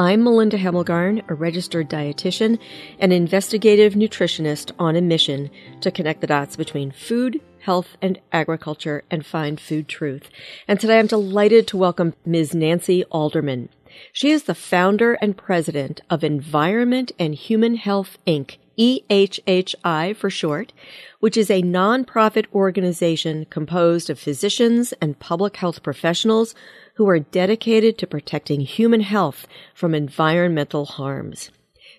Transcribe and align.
I'm 0.00 0.24
Melinda 0.24 0.56
Hemmelgarn, 0.56 1.28
a 1.28 1.34
registered 1.34 1.90
dietitian 1.90 2.58
and 2.98 3.12
investigative 3.12 3.92
nutritionist 3.92 4.72
on 4.78 4.96
a 4.96 5.02
mission 5.02 5.50
to 5.82 5.90
connect 5.90 6.22
the 6.22 6.26
dots 6.26 6.56
between 6.56 6.90
food, 6.90 7.38
health, 7.58 7.98
and 8.00 8.18
agriculture 8.32 9.04
and 9.10 9.26
find 9.26 9.60
food 9.60 9.88
truth. 9.88 10.30
And 10.66 10.80
today 10.80 10.98
I'm 10.98 11.06
delighted 11.06 11.66
to 11.66 11.76
welcome 11.76 12.14
Ms. 12.24 12.54
Nancy 12.54 13.04
Alderman. 13.10 13.68
She 14.10 14.30
is 14.30 14.44
the 14.44 14.54
founder 14.54 15.18
and 15.20 15.36
president 15.36 16.00
of 16.08 16.24
Environment 16.24 17.12
and 17.18 17.34
Human 17.34 17.74
Health 17.74 18.16
Inc., 18.26 18.56
EHHI 18.78 20.16
for 20.16 20.30
short, 20.30 20.72
which 21.20 21.36
is 21.36 21.50
a 21.50 21.62
nonprofit 21.62 22.46
organization 22.54 23.46
composed 23.50 24.10
of 24.10 24.18
physicians 24.18 24.92
and 25.00 25.18
public 25.18 25.56
health 25.56 25.82
professionals 25.82 26.54
who 26.94 27.08
are 27.08 27.18
dedicated 27.18 27.98
to 27.98 28.06
protecting 28.06 28.60
human 28.60 29.00
health 29.00 29.46
from 29.74 29.94
environmental 29.94 30.84
harms. 30.84 31.50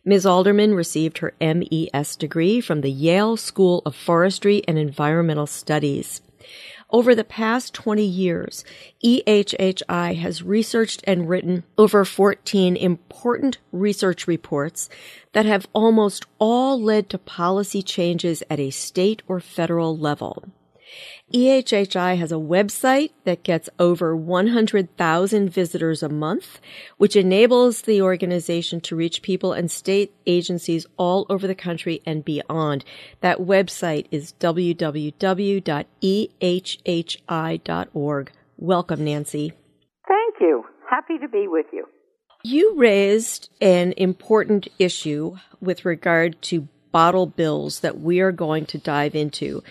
Ms. 0.03 0.25
Alderman 0.25 0.73
received 0.73 1.19
her 1.19 1.33
MES 1.39 2.15
degree 2.15 2.59
from 2.59 2.81
the 2.81 2.91
Yale 2.91 3.37
School 3.37 3.83
of 3.85 3.95
Forestry 3.95 4.63
and 4.67 4.79
Environmental 4.79 5.45
Studies. 5.45 6.21
Over 6.91 7.15
the 7.15 7.23
past 7.23 7.73
20 7.73 8.03
years, 8.03 8.65
EHHI 9.01 10.17
has 10.17 10.43
researched 10.43 11.01
and 11.05 11.29
written 11.29 11.63
over 11.77 12.03
14 12.03 12.75
important 12.75 13.59
research 13.71 14.27
reports 14.27 14.89
that 15.31 15.45
have 15.45 15.69
almost 15.71 16.25
all 16.37 16.81
led 16.81 17.09
to 17.09 17.17
policy 17.17 17.81
changes 17.81 18.43
at 18.49 18.59
a 18.59 18.71
state 18.71 19.21
or 19.29 19.39
federal 19.39 19.97
level. 19.97 20.49
EHHI 21.33 22.17
has 22.17 22.31
a 22.31 22.35
website 22.35 23.11
that 23.23 23.43
gets 23.43 23.69
over 23.79 24.15
100,000 24.15 25.49
visitors 25.49 26.03
a 26.03 26.09
month, 26.09 26.59
which 26.97 27.15
enables 27.15 27.81
the 27.81 28.01
organization 28.01 28.81
to 28.81 28.95
reach 28.95 29.21
people 29.21 29.53
and 29.53 29.71
state 29.71 30.13
agencies 30.25 30.85
all 30.97 31.25
over 31.29 31.47
the 31.47 31.55
country 31.55 32.01
and 32.05 32.25
beyond. 32.25 32.83
That 33.21 33.39
website 33.39 34.07
is 34.11 34.33
www.ehhi.org. 34.39 35.61
Welcome, 38.57 39.05
Nancy. 39.05 39.53
Thank 40.07 40.35
you. 40.41 40.65
Happy 40.89 41.17
to 41.19 41.27
be 41.29 41.47
with 41.47 41.67
you. 41.71 41.85
You 42.43 42.73
raised 42.75 43.49
an 43.61 43.93
important 43.97 44.67
issue 44.77 45.37
with 45.61 45.85
regard 45.85 46.41
to 46.43 46.67
bottle 46.91 47.25
bills 47.25 47.79
that 47.79 47.99
we 47.99 48.19
are 48.19 48.31
going 48.31 48.65
to 48.67 48.77
dive 48.77 49.15
into. 49.15 49.63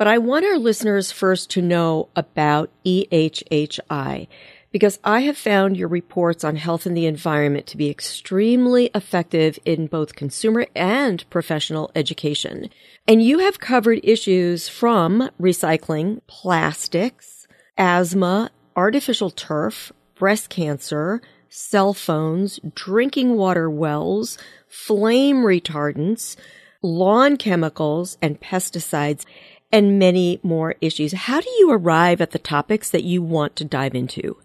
But 0.00 0.08
I 0.08 0.16
want 0.16 0.46
our 0.46 0.56
listeners 0.56 1.12
first 1.12 1.50
to 1.50 1.60
know 1.60 2.08
about 2.16 2.70
EHHI 2.86 4.28
because 4.72 4.98
I 5.04 5.20
have 5.20 5.36
found 5.36 5.76
your 5.76 5.88
reports 5.88 6.42
on 6.42 6.56
health 6.56 6.86
and 6.86 6.96
the 6.96 7.04
environment 7.04 7.66
to 7.66 7.76
be 7.76 7.90
extremely 7.90 8.86
effective 8.94 9.58
in 9.66 9.88
both 9.88 10.14
consumer 10.14 10.66
and 10.74 11.28
professional 11.28 11.90
education. 11.94 12.70
And 13.06 13.22
you 13.22 13.40
have 13.40 13.60
covered 13.60 14.00
issues 14.02 14.70
from 14.70 15.28
recycling, 15.38 16.22
plastics, 16.26 17.46
asthma, 17.76 18.52
artificial 18.74 19.28
turf, 19.28 19.92
breast 20.14 20.48
cancer, 20.48 21.20
cell 21.50 21.92
phones, 21.92 22.58
drinking 22.74 23.36
water 23.36 23.68
wells, 23.68 24.38
flame 24.66 25.42
retardants, 25.42 26.36
lawn 26.80 27.36
chemicals, 27.36 28.16
and 28.22 28.40
pesticides 28.40 29.26
and 29.72 29.98
many 29.98 30.40
more 30.42 30.74
issues. 30.80 31.12
How 31.12 31.40
do 31.40 31.50
you 31.58 31.70
arrive 31.70 32.20
at 32.20 32.32
the 32.32 32.38
topics 32.38 32.90
that 32.90 33.04
you 33.04 33.22
want 33.22 33.56
to 33.56 33.64
dive 33.64 33.94
into? 33.94 34.36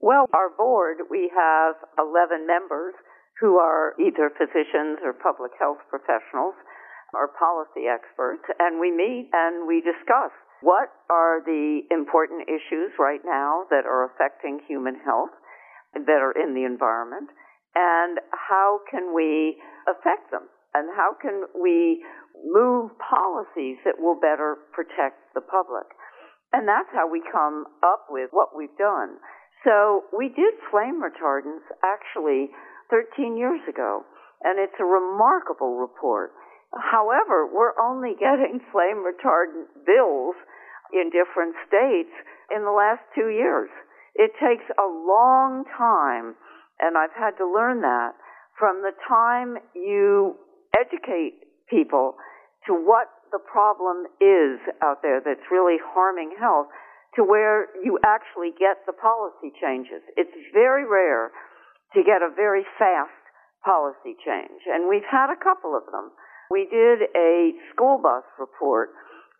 Well, 0.00 0.26
our 0.32 0.48
board, 0.56 0.98
we 1.10 1.30
have 1.34 1.76
11 1.98 2.46
members 2.46 2.94
who 3.40 3.56
are 3.56 3.94
either 4.00 4.30
physicians 4.36 4.98
or 5.04 5.12
public 5.12 5.52
health 5.58 5.78
professionals 5.88 6.54
or 7.12 7.28
policy 7.28 7.88
experts, 7.88 8.44
and 8.58 8.80
we 8.80 8.90
meet 8.90 9.30
and 9.32 9.66
we 9.66 9.80
discuss 9.80 10.30
what 10.62 10.92
are 11.08 11.40
the 11.44 11.80
important 11.90 12.48
issues 12.48 12.92
right 12.98 13.20
now 13.24 13.64
that 13.70 13.86
are 13.86 14.04
affecting 14.12 14.60
human 14.68 14.94
health, 15.04 15.32
that 15.94 16.20
are 16.20 16.32
in 16.36 16.54
the 16.54 16.64
environment, 16.64 17.30
and 17.74 18.18
how 18.32 18.80
can 18.90 19.14
we 19.14 19.56
affect 19.88 20.30
them, 20.30 20.48
and 20.74 20.88
how 20.94 21.16
can 21.20 21.44
we 21.56 22.04
move 22.44 22.90
policies 22.98 23.78
that 23.84 23.98
will 23.98 24.18
better 24.18 24.56
protect 24.72 25.34
the 25.34 25.40
public. 25.40 25.86
And 26.52 26.66
that's 26.66 26.90
how 26.92 27.06
we 27.06 27.22
come 27.30 27.66
up 27.82 28.10
with 28.10 28.30
what 28.32 28.56
we've 28.56 28.74
done. 28.78 29.18
So 29.64 30.08
we 30.16 30.28
did 30.28 30.56
flame 30.70 31.02
retardants 31.02 31.66
actually 31.84 32.50
13 32.90 33.36
years 33.36 33.60
ago, 33.68 34.02
and 34.42 34.58
it's 34.58 34.76
a 34.80 34.84
remarkable 34.84 35.76
report. 35.76 36.32
However, 36.74 37.46
we're 37.46 37.78
only 37.78 38.14
getting 38.18 38.60
flame 38.72 39.04
retardant 39.04 39.70
bills 39.86 40.34
in 40.92 41.10
different 41.14 41.54
states 41.68 42.14
in 42.50 42.64
the 42.64 42.74
last 42.74 43.02
two 43.14 43.30
years. 43.30 43.70
It 44.14 44.32
takes 44.42 44.66
a 44.74 44.88
long 44.88 45.64
time, 45.78 46.34
and 46.80 46.98
I've 46.98 47.14
had 47.14 47.38
to 47.38 47.46
learn 47.46 47.82
that 47.82 48.18
from 48.58 48.82
the 48.82 48.92
time 49.06 49.56
you 49.74 50.36
educate 50.74 51.46
people 51.70 52.18
to 52.66 52.74
what 52.74 53.08
the 53.32 53.38
problem 53.38 54.10
is 54.18 54.58
out 54.82 55.00
there 55.02 55.22
that's 55.22 55.46
really 55.50 55.78
harming 55.78 56.34
health 56.38 56.66
to 57.14 57.22
where 57.22 57.70
you 57.82 57.98
actually 58.04 58.50
get 58.58 58.82
the 58.86 58.92
policy 58.92 59.54
changes. 59.62 60.02
It's 60.18 60.34
very 60.52 60.86
rare 60.86 61.30
to 61.94 62.02
get 62.02 62.22
a 62.22 62.30
very 62.34 62.66
fast 62.78 63.14
policy 63.64 64.14
change, 64.24 64.62
and 64.66 64.88
we've 64.88 65.06
had 65.06 65.30
a 65.30 65.38
couple 65.38 65.74
of 65.74 65.86
them. 65.90 66.10
We 66.50 66.66
did 66.70 67.06
a 67.14 67.54
school 67.70 67.98
bus 68.02 68.26
report 68.38 68.90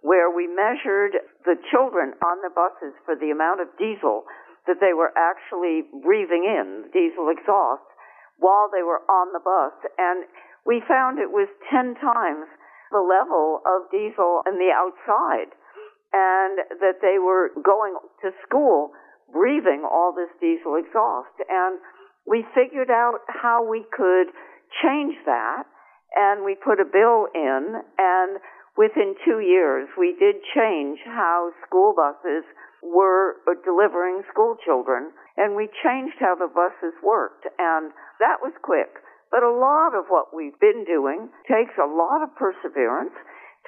where 0.02 0.30
we 0.30 0.46
measured 0.46 1.18
the 1.44 1.56
children 1.70 2.14
on 2.24 2.40
the 2.42 2.50
buses 2.50 2.94
for 3.04 3.14
the 3.14 3.30
amount 3.30 3.60
of 3.60 3.68
diesel 3.78 4.24
that 4.66 4.80
they 4.80 4.92
were 4.92 5.12
actually 5.16 5.84
breathing 6.02 6.44
in, 6.44 6.88
diesel 6.92 7.28
exhaust, 7.28 7.84
while 8.38 8.68
they 8.72 8.82
were 8.82 9.04
on 9.08 9.32
the 9.32 9.40
bus. 9.40 9.72
And 9.98 10.24
we 10.66 10.82
found 10.86 11.18
it 11.18 11.30
was 11.30 11.48
10 11.70 11.94
times 12.00 12.46
the 12.90 13.00
level 13.00 13.62
of 13.64 13.90
diesel 13.90 14.42
in 14.46 14.58
the 14.58 14.70
outside 14.74 15.54
and 16.12 16.58
that 16.82 16.98
they 17.00 17.18
were 17.22 17.50
going 17.62 17.94
to 18.22 18.30
school 18.46 18.90
breathing 19.32 19.86
all 19.86 20.12
this 20.12 20.30
diesel 20.40 20.74
exhaust. 20.74 21.34
And 21.48 21.78
we 22.26 22.44
figured 22.54 22.90
out 22.90 23.22
how 23.28 23.62
we 23.62 23.84
could 23.94 24.34
change 24.82 25.14
that 25.26 25.64
and 26.14 26.44
we 26.44 26.54
put 26.54 26.80
a 26.80 26.84
bill 26.84 27.26
in 27.34 27.82
and 27.98 28.38
within 28.76 29.14
two 29.24 29.40
years 29.40 29.88
we 29.98 30.14
did 30.18 30.36
change 30.54 30.98
how 31.04 31.50
school 31.66 31.94
buses 31.94 32.44
were 32.82 33.36
delivering 33.64 34.22
school 34.32 34.56
children 34.64 35.10
and 35.36 35.54
we 35.54 35.68
changed 35.82 36.14
how 36.18 36.34
the 36.34 36.48
buses 36.48 36.94
worked 37.02 37.46
and 37.58 37.90
that 38.18 38.38
was 38.42 38.52
quick 38.62 39.02
but 39.30 39.42
a 39.42 39.50
lot 39.50 39.94
of 39.94 40.06
what 40.08 40.34
we've 40.34 40.58
been 40.60 40.84
doing 40.84 41.28
takes 41.48 41.76
a 41.78 41.86
lot 41.86 42.22
of 42.22 42.34
perseverance, 42.36 43.14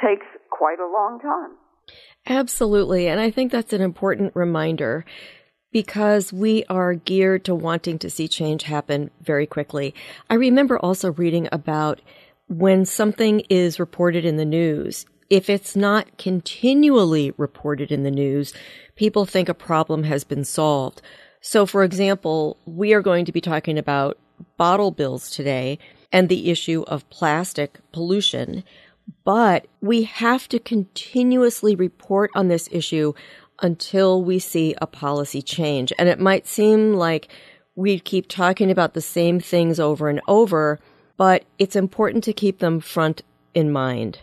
takes 0.01 0.27
quite 0.51 0.79
a 0.79 0.91
long 0.91 1.19
time. 1.21 1.57
Absolutely. 2.27 3.09
And 3.09 3.21
I 3.21 3.31
think 3.31 3.51
that's 3.51 3.73
an 3.73 3.81
important 3.81 4.35
reminder 4.35 5.05
because 5.73 6.33
we 6.33 6.65
are 6.69 6.95
geared 6.95 7.45
to 7.47 7.55
wanting 7.55 7.99
to 7.99 8.11
see 8.11 8.29
change 8.29 8.65
happen 8.65 9.11
very 9.23 9.47
quickly. 9.47 9.95
I 10.29 10.35
remember 10.35 10.79
also 10.79 11.13
reading 11.13 11.49
about 11.51 12.01
when 12.49 12.85
something 12.85 13.41
is 13.49 13.81
reported 13.81 14.25
in 14.25 14.37
the 14.37 14.45
news, 14.45 15.07
if 15.31 15.49
it's 15.49 15.75
not 15.75 16.19
continually 16.19 17.33
reported 17.39 17.91
in 17.91 18.03
the 18.03 18.11
news, 18.11 18.53
people 18.97 19.25
think 19.25 19.49
a 19.49 19.55
problem 19.55 20.05
has 20.05 20.25
been 20.25 20.45
solved. 20.45 21.01
So, 21.41 21.65
for 21.65 21.83
example, 21.83 22.59
we 22.67 22.93
are 22.93 23.01
going 23.01 23.25
to 23.25 23.33
be 23.33 23.41
talking 23.41 23.79
about 23.79 24.19
bottle 24.57 24.91
bills 24.91 25.31
today 25.31 25.79
and 26.13 26.29
the 26.29 26.51
issue 26.51 26.85
of 26.87 27.09
plastic 27.11 27.79
pollution. 27.93 28.65
But 29.25 29.67
we 29.81 30.05
have 30.05 30.49
to 30.49 30.59
continuously 30.59 31.75
report 31.75 32.31
on 32.35 32.49
this 32.49 32.69
issue 32.71 33.15
until 33.61 34.23
we 34.23 34.39
see 34.39 34.75
a 34.81 34.87
policy 34.87 35.43
change. 35.43 35.93
And 35.99 36.09
it 36.09 36.21
might 36.21 36.47
seem 36.47 36.95
like 36.95 37.29
we 37.75 37.99
keep 37.99 38.29
talking 38.29 38.71
about 38.71 38.95
the 38.95 39.01
same 39.01 39.41
things 39.41 39.81
over 39.81 40.09
and 40.09 40.21
over, 40.29 40.79
but 41.17 41.45
it's 41.59 41.77
important 41.77 42.25
to 42.25 42.33
keep 42.33 42.59
them 42.59 42.81
front 42.81 43.23
in 43.55 43.73
mind. 43.73 44.19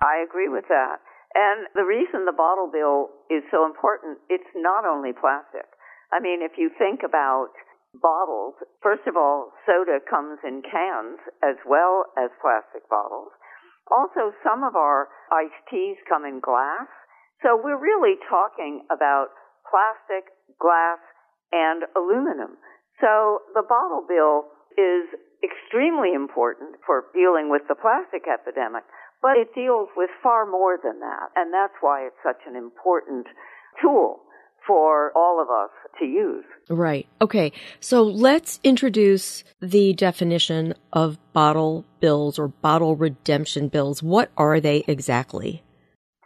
I 0.00 0.22
agree 0.22 0.48
with 0.48 0.64
that. 0.68 0.98
And 1.34 1.66
the 1.74 1.84
reason 1.84 2.26
the 2.26 2.36
bottle 2.36 2.68
bill 2.70 3.08
is 3.30 3.42
so 3.50 3.64
important, 3.64 4.18
it's 4.28 4.44
not 4.54 4.84
only 4.84 5.12
plastic. 5.12 5.64
I 6.12 6.20
mean, 6.20 6.42
if 6.42 6.52
you 6.58 6.70
think 6.76 7.00
about 7.04 7.48
bottles, 7.94 8.54
first 8.80 9.04
of 9.06 9.16
all, 9.16 9.52
soda 9.66 10.00
comes 10.08 10.38
in 10.44 10.62
cans 10.64 11.20
as 11.44 11.56
well 11.68 12.08
as 12.16 12.30
plastic 12.40 12.88
bottles. 12.88 13.32
Also, 13.90 14.32
some 14.40 14.64
of 14.64 14.76
our 14.76 15.08
iced 15.30 15.62
teas 15.68 15.96
come 16.08 16.24
in 16.24 16.40
glass. 16.40 16.88
So 17.42 17.58
we're 17.58 17.80
really 17.80 18.16
talking 18.30 18.86
about 18.88 19.34
plastic, 19.68 20.32
glass, 20.60 21.02
and 21.52 21.84
aluminum. 21.96 22.56
So 23.00 23.42
the 23.52 23.66
bottle 23.66 24.06
bill 24.08 24.48
is 24.78 25.10
extremely 25.44 26.14
important 26.14 26.78
for 26.86 27.10
dealing 27.12 27.50
with 27.50 27.66
the 27.68 27.74
plastic 27.74 28.24
epidemic, 28.30 28.86
but 29.20 29.36
it 29.36 29.52
deals 29.52 29.90
with 29.96 30.08
far 30.22 30.46
more 30.46 30.78
than 30.78 31.00
that. 31.00 31.34
And 31.36 31.52
that's 31.52 31.76
why 31.82 32.06
it's 32.06 32.22
such 32.24 32.40
an 32.46 32.56
important 32.56 33.26
tool 33.82 34.22
for 34.66 35.12
all 35.16 35.40
of 35.40 35.48
us 35.48 35.70
to 35.98 36.04
use. 36.04 36.44
Right. 36.68 37.06
Okay. 37.20 37.52
So 37.80 38.02
let's 38.02 38.60
introduce 38.62 39.44
the 39.60 39.92
definition 39.94 40.74
of 40.92 41.18
bottle 41.32 41.84
bills 42.00 42.38
or 42.38 42.48
bottle 42.48 42.96
redemption 42.96 43.68
bills. 43.68 44.02
What 44.02 44.30
are 44.36 44.60
they 44.60 44.84
exactly? 44.86 45.62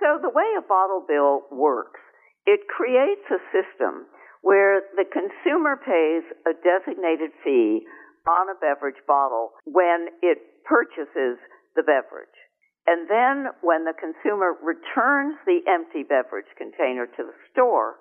So 0.01 0.19
the 0.21 0.31
way 0.31 0.45
a 0.59 0.63
bottle 0.63 1.05
bill 1.07 1.43
works, 1.51 2.01
it 2.47 2.61
creates 2.69 3.27
a 3.31 3.41
system 3.51 4.07
where 4.43 4.83
the 4.95 5.05
consumer 5.05 5.77
pays 5.77 6.23
a 6.47 6.55
designated 6.63 7.31
fee 7.43 7.83
on 8.29 8.47
a 8.51 8.59
beverage 8.61 9.03
bottle 9.07 9.51
when 9.65 10.07
it 10.23 10.39
purchases 10.65 11.39
the 11.75 11.83
beverage. 11.83 12.39
And 12.87 13.11
then 13.11 13.51
when 13.63 13.85
the 13.85 13.95
consumer 13.99 14.55
returns 14.63 15.35
the 15.47 15.59
empty 15.67 16.07
beverage 16.07 16.51
container 16.57 17.07
to 17.07 17.23
the 17.27 17.35
store, 17.51 17.99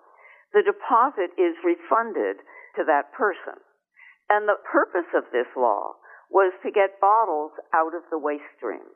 the 0.56 0.64
deposit 0.64 1.36
is 1.36 1.60
refunded 1.68 2.40
to 2.80 2.88
that 2.88 3.12
person. 3.12 3.60
And 4.32 4.48
the 4.48 4.58
purpose 4.64 5.12
of 5.12 5.28
this 5.36 5.52
law 5.54 6.00
was 6.32 6.56
to 6.64 6.72
get 6.72 7.04
bottles 7.04 7.52
out 7.76 7.92
of 7.92 8.08
the 8.10 8.18
waste 8.18 8.48
stream. 8.58 8.88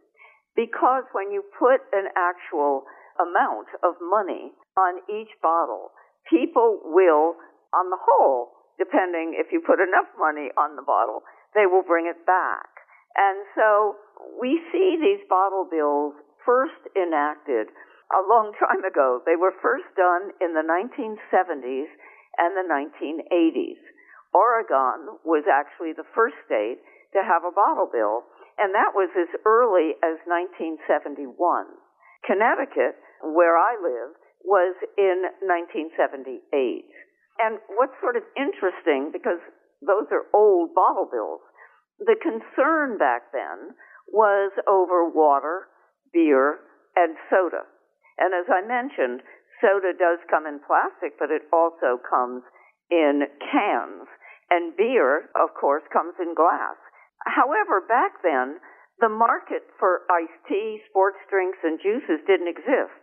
Because 0.55 1.03
when 1.11 1.29
you 1.29 1.43
put 1.59 1.83
an 1.91 2.09
actual 2.15 2.87
amount 3.19 3.67
of 3.83 3.99
money 3.99 4.55
on 4.79 5.03
each 5.11 5.29
bottle, 5.43 5.91
people 6.31 6.79
will, 6.87 7.35
on 7.75 7.91
the 7.91 7.99
whole, 7.99 8.55
depending 8.79 9.35
if 9.35 9.51
you 9.51 9.59
put 9.59 9.83
enough 9.83 10.07
money 10.17 10.49
on 10.55 10.79
the 10.79 10.87
bottle, 10.87 11.21
they 11.53 11.67
will 11.67 11.83
bring 11.83 12.07
it 12.07 12.25
back. 12.25 12.71
And 13.19 13.43
so 13.53 13.99
we 14.39 14.63
see 14.71 14.95
these 14.95 15.21
bottle 15.27 15.67
bills 15.69 16.15
first 16.47 16.79
enacted 16.95 17.67
a 18.13 18.21
long 18.25 18.53
time 18.61 18.83
ago. 18.83 19.21
They 19.25 19.35
were 19.35 19.53
first 19.61 19.89
done 19.95 20.33
in 20.41 20.53
the 20.53 20.65
1970s 20.65 21.89
and 22.37 22.55
the 22.55 22.67
1980s. 22.67 23.81
Oregon 24.33 25.17
was 25.25 25.45
actually 25.49 25.93
the 25.93 26.07
first 26.13 26.37
state 26.45 26.77
to 27.13 27.25
have 27.25 27.41
a 27.41 27.53
bottle 27.53 27.89
bill, 27.89 28.29
and 28.61 28.73
that 28.77 28.93
was 28.93 29.09
as 29.17 29.29
early 29.45 29.97
as 30.05 30.21
1971. 30.29 31.33
Connecticut, 32.25 33.01
where 33.25 33.57
I 33.57 33.73
live, 33.81 34.13
was 34.45 34.75
in 34.97 35.25
1978. 35.41 36.85
And 37.39 37.57
what's 37.75 37.95
sort 38.01 38.15
of 38.15 38.23
interesting, 38.37 39.09
because 39.11 39.41
those 39.81 40.05
are 40.11 40.29
old 40.35 40.75
bottle 40.75 41.09
bills, 41.09 41.41
the 41.99 42.15
concern 42.21 42.97
back 42.97 43.31
then 43.33 43.75
was 44.11 44.51
over 44.67 45.09
water, 45.09 45.67
beer, 46.13 46.59
and 46.95 47.15
soda. 47.29 47.63
And 48.19 48.35
as 48.35 48.51
I 48.51 48.61
mentioned, 48.67 49.23
soda 49.63 49.95
does 49.95 50.19
come 50.27 50.43
in 50.45 50.59
plastic, 50.67 51.15
but 51.15 51.31
it 51.31 51.47
also 51.55 51.95
comes 52.03 52.43
in 52.91 53.23
cans. 53.39 54.07
And 54.51 54.75
beer, 54.75 55.31
of 55.39 55.55
course, 55.55 55.83
comes 55.93 56.13
in 56.19 56.35
glass. 56.35 56.75
However, 57.25 57.79
back 57.87 58.19
then, 58.23 58.59
the 58.99 59.09
market 59.09 59.63
for 59.79 60.03
iced 60.11 60.43
tea, 60.51 60.83
sports 60.91 61.19
drinks, 61.31 61.59
and 61.63 61.79
juices 61.79 62.19
didn't 62.27 62.51
exist. 62.51 62.99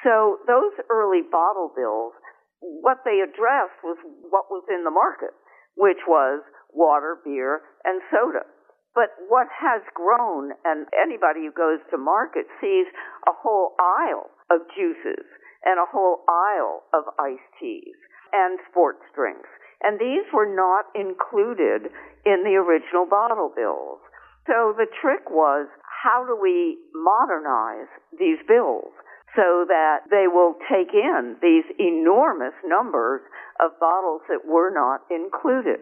So 0.00 0.40
those 0.48 0.72
early 0.88 1.20
bottle 1.20 1.72
bills, 1.76 2.16
what 2.60 3.04
they 3.04 3.20
addressed 3.20 3.76
was 3.84 4.00
what 4.32 4.48
was 4.48 4.64
in 4.72 4.84
the 4.84 4.94
market, 4.94 5.36
which 5.76 6.00
was 6.08 6.40
water, 6.72 7.20
beer, 7.24 7.60
and 7.84 8.00
soda. 8.08 8.48
But 8.94 9.12
what 9.28 9.48
has 9.50 9.82
grown, 9.92 10.54
and 10.64 10.86
anybody 10.94 11.44
who 11.44 11.52
goes 11.52 11.82
to 11.90 11.98
market 11.98 12.46
sees 12.62 12.86
a 13.26 13.34
whole 13.34 13.74
aisle 13.76 14.30
of 14.50 14.66
juices 14.76 15.24
and 15.64 15.80
a 15.80 15.88
whole 15.88 16.24
aisle 16.28 16.84
of 16.92 17.04
iced 17.18 17.48
teas 17.60 17.96
and 18.32 18.58
sports 18.70 19.02
drinks. 19.14 19.48
And 19.82 20.00
these 20.00 20.24
were 20.32 20.48
not 20.48 20.88
included 20.94 21.92
in 22.24 22.44
the 22.44 22.56
original 22.56 23.06
bottle 23.08 23.52
bills. 23.54 24.00
So 24.46 24.72
the 24.76 24.88
trick 25.00 25.28
was 25.30 25.68
how 25.88 26.24
do 26.24 26.36
we 26.36 26.76
modernize 26.92 27.88
these 28.18 28.40
bills 28.46 28.92
so 29.36 29.64
that 29.66 30.04
they 30.10 30.28
will 30.28 30.54
take 30.68 30.92
in 30.92 31.36
these 31.40 31.64
enormous 31.80 32.54
numbers 32.64 33.20
of 33.60 33.72
bottles 33.80 34.20
that 34.28 34.44
were 34.44 34.70
not 34.70 35.00
included? 35.10 35.80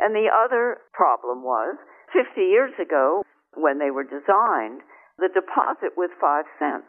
And 0.00 0.14
the 0.14 0.28
other 0.32 0.78
problem 0.92 1.42
was 1.42 1.76
50 2.12 2.40
years 2.40 2.72
ago, 2.80 3.22
when 3.54 3.78
they 3.78 3.90
were 3.90 4.04
designed, 4.04 4.80
the 5.18 5.28
deposit 5.34 5.98
was 5.98 6.10
five 6.20 6.46
cents. 6.58 6.88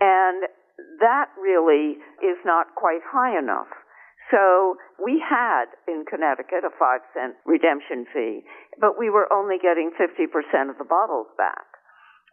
And 0.00 0.44
that 1.00 1.28
really 1.40 1.98
is 2.22 2.38
not 2.44 2.74
quite 2.76 3.02
high 3.04 3.38
enough. 3.38 3.70
So 4.30 4.78
we 5.02 5.18
had 5.18 5.74
in 5.88 6.06
Connecticut 6.06 6.62
a 6.62 6.70
five 6.78 7.02
cent 7.12 7.34
redemption 7.44 8.06
fee, 8.14 8.46
but 8.78 8.94
we 8.98 9.10
were 9.10 9.26
only 9.32 9.58
getting 9.58 9.90
50% 9.98 10.70
of 10.70 10.78
the 10.78 10.86
bottles 10.86 11.26
back. 11.36 11.66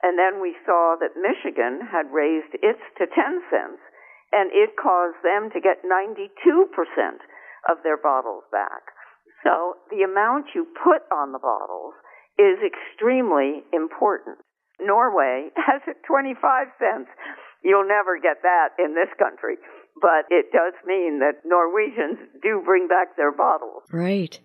And 0.03 0.13
then 0.13 0.37
we 0.41 0.53
saw 0.61 0.93
that 1.01 1.17
Michigan 1.17 1.81
had 1.81 2.13
raised 2.13 2.53
its 2.61 2.81
to 3.01 3.09
10 3.09 3.41
cents, 3.49 3.81
and 4.31 4.53
it 4.53 4.77
caused 4.77 5.17
them 5.25 5.49
to 5.49 5.59
get 5.59 5.81
92% 5.81 6.29
of 7.65 7.81
their 7.81 7.97
bottles 7.97 8.45
back. 8.51 8.93
So 9.43 9.81
the 9.89 10.05
amount 10.05 10.53
you 10.53 10.67
put 10.83 11.01
on 11.09 11.31
the 11.31 11.41
bottles 11.41 11.97
is 12.37 12.61
extremely 12.61 13.65
important. 13.73 14.37
Norway 14.79 15.49
has 15.57 15.81
it 15.87 15.97
25 16.05 16.67
cents. 16.77 17.09
You'll 17.63 17.87
never 17.87 18.19
get 18.19 18.41
that 18.43 18.69
in 18.79 18.93
this 18.95 19.09
country. 19.17 19.57
But 19.99 20.29
it 20.29 20.51
does 20.51 20.73
mean 20.85 21.19
that 21.19 21.41
Norwegians 21.43 22.19
do 22.43 22.61
bring 22.63 22.87
back 22.87 23.17
their 23.17 23.31
bottles. 23.31 23.81
Right. 23.91 24.39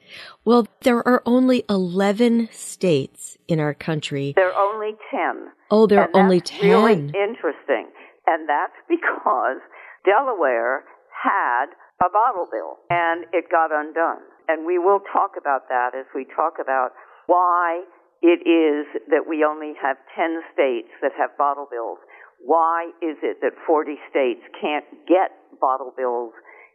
Well, 0.45 0.67
there 0.81 1.07
are 1.07 1.23
only 1.27 1.65
11 1.69 2.49
states 2.53 3.37
in 3.49 3.61
our 3.61 3.75
country. 3.75 4.33
There 4.35 4.53
are 4.53 4.75
only 4.75 4.97
10. 5.11 5.53
Oh, 5.71 5.87
there 5.87 6.01
are 6.01 6.11
only 6.15 6.41
10. 6.41 6.71
really 6.71 6.93
interesting. 6.95 7.93
And 8.27 8.49
that's 8.49 8.73
because 8.89 9.61
Delaware 10.05 10.85
had 11.13 11.67
a 12.01 12.09
bottle 12.11 12.49
bill 12.51 12.79
and 12.91 13.27
it 13.33 13.51
got 13.51 13.71
undone. 13.73 14.23
And 14.49 14.67
we 14.67 14.79
will 14.79 15.01
talk 15.13 15.33
about 15.39 15.69
that 15.69 15.91
as 15.95 16.07
we 16.15 16.27
talk 16.35 16.55
about 16.61 16.91
why 17.27 17.85
it 18.23 18.43
is 18.47 18.87
that 19.11 19.27
we 19.29 19.45
only 19.45 19.75
have 19.83 19.97
10 20.17 20.43
states 20.53 20.91
that 21.03 21.13
have 21.19 21.37
bottle 21.37 21.67
bills. 21.71 21.99
Why 22.45 22.91
is 23.01 23.17
it 23.23 23.39
that 23.43 23.55
40 23.67 23.97
states 24.11 24.43
can't 24.61 24.85
get 25.07 25.31
bottle 25.61 25.93
bills 25.97 26.33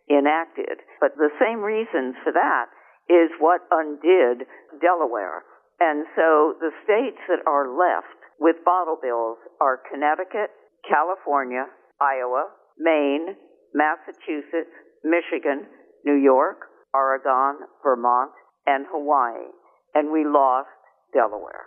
enacted? 0.09 0.79
But 1.00 1.15
the 1.17 1.29
same 1.39 1.59
reasons 1.59 2.15
for 2.24 2.31
that 2.31 2.71
is 3.12 3.29
what 3.39 3.67
undid 3.71 4.47
Delaware. 4.81 5.43
And 5.79 6.05
so 6.15 6.55
the 6.59 6.71
states 6.83 7.19
that 7.27 7.45
are 7.45 7.69
left 7.69 8.17
with 8.39 8.63
bottle 8.65 8.97
bills 9.01 9.38
are 9.62 9.81
Connecticut, 9.91 10.51
California, 10.88 11.65
Iowa, 12.00 12.50
Maine, 12.79 13.36
Massachusetts, 13.74 14.74
Michigan, 15.03 15.67
New 16.05 16.17
York, 16.17 16.69
Oregon, 16.93 17.67
Vermont, 17.83 18.31
and 18.65 18.86
Hawaii 18.89 19.51
and 19.97 20.12
we 20.12 20.24
lost 20.25 20.69
Delaware. 21.13 21.65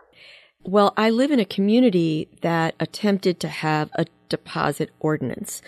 Well, 0.64 0.92
I 0.96 1.10
live 1.10 1.30
in 1.30 1.40
a 1.40 1.44
community 1.44 2.28
that 2.42 2.74
attempted 2.78 3.40
to 3.40 3.48
have 3.48 3.90
a 3.94 4.06
deposit 4.28 4.90
ordinance. 5.00 5.62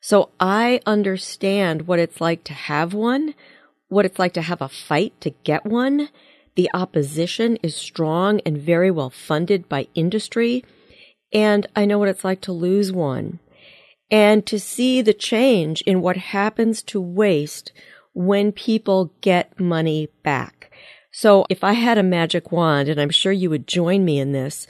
So 0.00 0.30
I 0.38 0.80
understand 0.84 1.86
what 1.86 1.98
it's 1.98 2.20
like 2.20 2.44
to 2.44 2.52
have 2.52 2.92
one, 2.92 3.34
what 3.88 4.04
it's 4.04 4.18
like 4.18 4.34
to 4.34 4.42
have 4.42 4.60
a 4.60 4.68
fight 4.68 5.18
to 5.22 5.30
get 5.44 5.64
one. 5.64 6.10
The 6.56 6.70
opposition 6.74 7.56
is 7.62 7.74
strong 7.74 8.40
and 8.44 8.58
very 8.58 8.90
well 8.90 9.10
funded 9.10 9.66
by 9.68 9.88
industry. 9.94 10.62
And 11.32 11.66
I 11.74 11.86
know 11.86 11.98
what 11.98 12.08
it's 12.08 12.24
like 12.24 12.42
to 12.42 12.52
lose 12.52 12.92
one. 12.92 13.40
And 14.10 14.44
to 14.46 14.60
see 14.60 15.00
the 15.00 15.14
change 15.14 15.80
in 15.82 16.02
what 16.02 16.18
happens 16.18 16.82
to 16.82 17.00
waste 17.00 17.72
when 18.12 18.52
people 18.52 19.10
get 19.22 19.58
money 19.58 20.10
back. 20.22 20.63
So 21.16 21.46
if 21.48 21.62
I 21.62 21.74
had 21.74 21.96
a 21.96 22.02
magic 22.02 22.50
wand, 22.50 22.88
and 22.88 23.00
I'm 23.00 23.08
sure 23.08 23.30
you 23.30 23.48
would 23.48 23.68
join 23.68 24.04
me 24.04 24.18
in 24.18 24.32
this, 24.32 24.66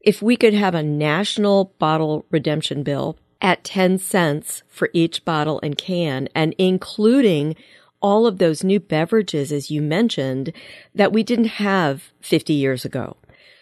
if 0.00 0.20
we 0.20 0.36
could 0.36 0.52
have 0.52 0.74
a 0.74 0.82
national 0.82 1.76
bottle 1.78 2.26
redemption 2.28 2.82
bill 2.82 3.16
at 3.40 3.62
10 3.62 3.98
cents 3.98 4.64
for 4.66 4.90
each 4.92 5.24
bottle 5.24 5.60
and 5.62 5.78
can 5.78 6.28
and 6.34 6.56
including 6.58 7.54
all 8.02 8.26
of 8.26 8.38
those 8.38 8.64
new 8.64 8.80
beverages, 8.80 9.52
as 9.52 9.70
you 9.70 9.80
mentioned, 9.80 10.52
that 10.92 11.12
we 11.12 11.22
didn't 11.22 11.60
have 11.62 12.12
50 12.20 12.52
years 12.52 12.84
ago. 12.84 13.16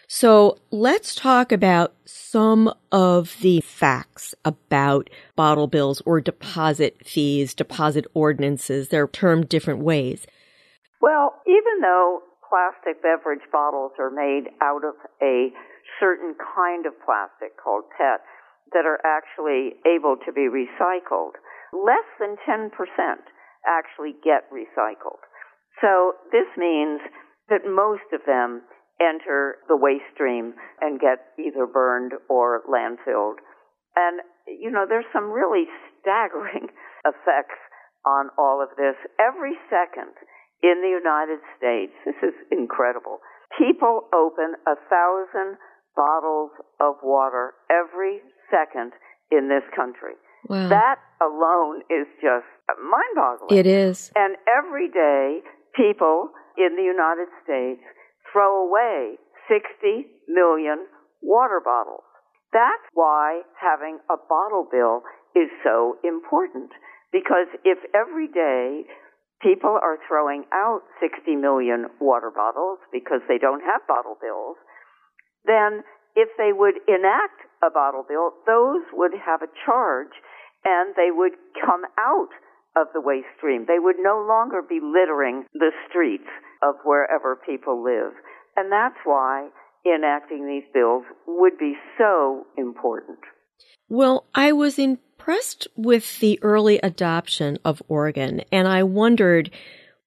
So 0.07 0.57
let's 0.71 1.13
talk 1.13 1.51
about 1.51 1.93
some 2.05 2.73
of 2.91 3.37
the 3.41 3.61
facts 3.61 4.33
about 4.43 5.11
bottle 5.35 5.67
bills 5.67 6.01
or 6.07 6.21
deposit 6.21 7.05
fees, 7.05 7.53
deposit 7.53 8.07
ordinances. 8.15 8.89
They're 8.89 9.07
termed 9.07 9.47
different 9.47 9.81
ways. 9.81 10.25
Well, 11.01 11.35
even 11.45 11.81
though 11.81 12.21
plastic 12.47 13.01
beverage 13.01 13.45
bottles 13.51 13.91
are 13.99 14.09
made 14.09 14.51
out 14.61 14.85
of 14.85 14.95
a 15.21 15.51
certain 15.99 16.35
kind 16.55 16.85
of 16.85 16.93
plastic 17.03 17.57
called 17.57 17.85
PET 17.97 18.21
that 18.73 18.85
are 18.85 19.01
actually 19.05 19.77
able 19.85 20.17
to 20.25 20.31
be 20.31 20.47
recycled, 20.49 21.37
less 21.73 22.07
than 22.19 22.37
10% 22.47 22.71
actually 23.67 24.13
get 24.23 24.49
recycled. 24.51 25.21
So 25.81 26.13
this 26.31 26.47
means 26.57 27.01
that 27.49 27.67
most 27.67 28.07
of 28.13 28.21
them 28.25 28.63
enter 29.01 29.57
the 29.67 29.75
waste 29.75 30.07
stream 30.13 30.53
and 30.79 30.99
get 30.99 31.35
either 31.37 31.67
burned 31.67 32.13
or 32.29 32.61
landfilled. 32.69 33.43
And, 33.95 34.21
you 34.47 34.71
know, 34.71 34.85
there's 34.87 35.09
some 35.11 35.31
really 35.31 35.65
staggering 36.01 36.69
effects 37.03 37.59
on 38.05 38.29
all 38.37 38.61
of 38.61 38.69
this. 38.77 38.95
Every 39.19 39.57
second 39.69 40.13
in 40.63 40.81
the 40.81 40.89
United 40.89 41.39
States, 41.57 41.93
this 42.05 42.19
is 42.23 42.35
incredible, 42.51 43.19
people 43.57 44.07
open 44.13 44.55
a 44.67 44.75
thousand 44.89 45.57
bottles 45.95 46.51
of 46.79 46.95
water 47.03 47.53
every 47.69 48.19
second 48.51 48.91
in 49.31 49.49
this 49.49 49.63
country. 49.75 50.13
Wow. 50.47 50.69
That 50.69 50.99
alone 51.21 51.81
is 51.89 52.05
just 52.21 52.45
mind 52.77 53.15
boggling. 53.15 53.57
It 53.57 53.65
is. 53.65 54.11
And 54.15 54.35
every 54.45 54.89
day, 54.89 55.41
people 55.75 56.29
in 56.57 56.75
the 56.75 56.83
United 56.83 57.27
States 57.43 57.81
throw 58.31 58.67
away 58.67 59.17
60 59.49 60.05
million 60.27 60.85
water 61.21 61.61
bottles. 61.63 62.05
That's 62.53 62.85
why 62.93 63.41
having 63.59 63.99
a 64.09 64.15
bottle 64.15 64.67
bill 64.69 65.01
is 65.35 65.49
so 65.63 65.97
important. 66.03 66.71
Because 67.11 67.47
if 67.63 67.79
every 67.95 68.27
day 68.27 68.85
people 69.41 69.77
are 69.81 69.97
throwing 70.07 70.45
out 70.53 70.81
60 70.99 71.35
million 71.35 71.87
water 71.99 72.31
bottles 72.31 72.79
because 72.91 73.21
they 73.27 73.37
don't 73.37 73.61
have 73.61 73.87
bottle 73.87 74.17
bills, 74.21 74.57
then 75.45 75.83
if 76.15 76.29
they 76.37 76.51
would 76.53 76.75
enact 76.87 77.43
a 77.63 77.69
bottle 77.69 78.05
bill, 78.07 78.31
those 78.47 78.83
would 78.93 79.11
have 79.13 79.41
a 79.41 79.51
charge 79.65 80.15
and 80.63 80.95
they 80.95 81.11
would 81.11 81.33
come 81.59 81.83
out 81.99 82.31
of 82.75 82.87
the 82.93 83.01
waste 83.01 83.27
stream. 83.37 83.65
They 83.67 83.79
would 83.79 83.97
no 83.99 84.23
longer 84.27 84.61
be 84.61 84.79
littering 84.81 85.45
the 85.53 85.71
streets 85.87 86.27
of 86.63 86.75
wherever 86.83 87.35
people 87.35 87.83
live. 87.83 88.13
And 88.55 88.71
that's 88.71 88.99
why 89.03 89.49
enacting 89.85 90.47
these 90.47 90.67
bills 90.73 91.03
would 91.27 91.57
be 91.57 91.75
so 91.97 92.45
important. 92.57 93.19
Well, 93.87 94.25
I 94.33 94.51
was 94.51 94.79
impressed 95.25 95.67
with 95.75 96.19
the 96.19 96.37
early 96.43 96.77
adoption 96.83 97.57
of 97.65 97.81
Oregon, 97.87 98.41
and 98.51 98.67
I 98.67 98.83
wondered 98.83 99.49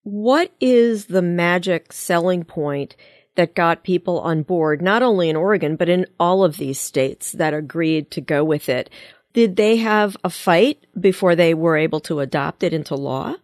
what 0.04 0.52
is 0.60 1.06
the 1.06 1.22
magic 1.22 1.92
selling 1.92 2.44
point 2.44 2.94
that 3.34 3.56
got 3.56 3.82
people 3.82 4.20
on 4.20 4.44
board, 4.44 4.80
not 4.80 5.02
only 5.02 5.28
in 5.28 5.34
Oregon, 5.34 5.74
but 5.74 5.88
in 5.88 6.06
all 6.20 6.44
of 6.44 6.56
these 6.56 6.78
states 6.78 7.32
that 7.32 7.52
agreed 7.52 8.12
to 8.12 8.20
go 8.20 8.44
with 8.44 8.68
it. 8.68 8.90
Did 9.32 9.56
they 9.56 9.78
have 9.78 10.16
a 10.22 10.30
fight 10.30 10.86
before 10.98 11.34
they 11.34 11.52
were 11.52 11.76
able 11.76 11.98
to 12.02 12.20
adopt 12.20 12.62
it 12.62 12.72
into 12.72 12.94
law? 12.94 13.34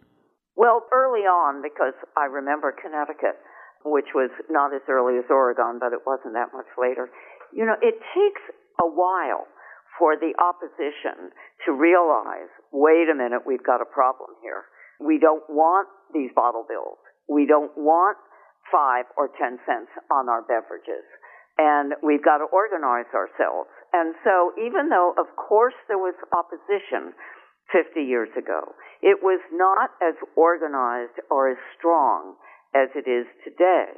Well, 0.55 0.85
early 0.93 1.27
on, 1.27 1.61
because 1.61 1.93
I 2.15 2.23
remember 2.27 2.71
Connecticut, 2.71 3.35
which 3.83 4.15
was 4.15 4.29
not 4.49 4.73
as 4.73 4.81
early 4.87 5.17
as 5.17 5.25
Oregon, 5.29 5.79
but 5.81 5.91
it 5.91 6.07
wasn't 6.07 6.35
that 6.35 6.53
much 6.53 6.71
later. 6.77 7.09
You 7.51 7.65
know, 7.65 7.75
it 7.81 7.95
takes 8.15 8.41
a 8.79 8.87
while 8.87 9.47
for 9.99 10.15
the 10.15 10.33
opposition 10.39 11.31
to 11.65 11.71
realize, 11.71 12.51
wait 12.71 13.07
a 13.11 13.15
minute, 13.15 13.43
we've 13.45 13.63
got 13.63 13.81
a 13.81 13.87
problem 13.87 14.35
here. 14.41 14.65
We 14.99 15.19
don't 15.19 15.43
want 15.49 15.87
these 16.13 16.31
bottle 16.35 16.65
bills. 16.67 16.99
We 17.27 17.45
don't 17.45 17.71
want 17.75 18.17
five 18.71 19.05
or 19.17 19.29
ten 19.39 19.59
cents 19.65 19.91
on 20.11 20.29
our 20.29 20.41
beverages. 20.41 21.05
And 21.57 21.95
we've 22.03 22.23
got 22.23 22.39
to 22.43 22.47
organize 22.51 23.07
ourselves. 23.15 23.71
And 23.95 24.15
so 24.23 24.51
even 24.59 24.89
though, 24.91 25.15
of 25.15 25.27
course, 25.39 25.75
there 25.87 25.99
was 25.99 26.15
opposition 26.35 27.15
50 27.71 28.03
years 28.03 28.29
ago, 28.37 28.75
it 29.01 29.23
was 29.23 29.39
not 29.51 29.95
as 30.03 30.15
organized 30.35 31.15
or 31.31 31.49
as 31.49 31.57
strong 31.77 32.35
as 32.75 32.91
it 32.91 33.07
is 33.07 33.25
today. 33.47 33.95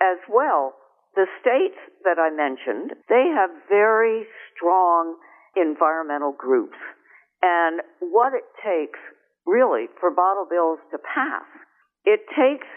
As 0.00 0.16
well, 0.28 0.72
the 1.16 1.26
states 1.40 1.80
that 2.04 2.20
I 2.20 2.28
mentioned, 2.28 2.92
they 3.08 3.26
have 3.32 3.50
very 3.68 4.28
strong 4.52 5.16
environmental 5.56 6.36
groups. 6.36 6.76
And 7.40 7.80
what 8.00 8.36
it 8.36 8.44
takes 8.60 9.00
really 9.48 9.88
for 9.98 10.12
bottle 10.12 10.46
bills 10.48 10.78
to 10.92 10.98
pass, 11.00 11.48
it 12.04 12.20
takes 12.36 12.68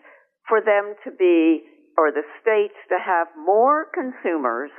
for 0.48 0.63
them 0.63 0.96
to 1.03 1.12
be, 1.12 1.67
or 2.00 2.12
the 2.12 2.24
states 2.41 2.79
to 2.88 2.98
have 2.98 3.27
more 3.36 3.86
consumers 3.93 4.72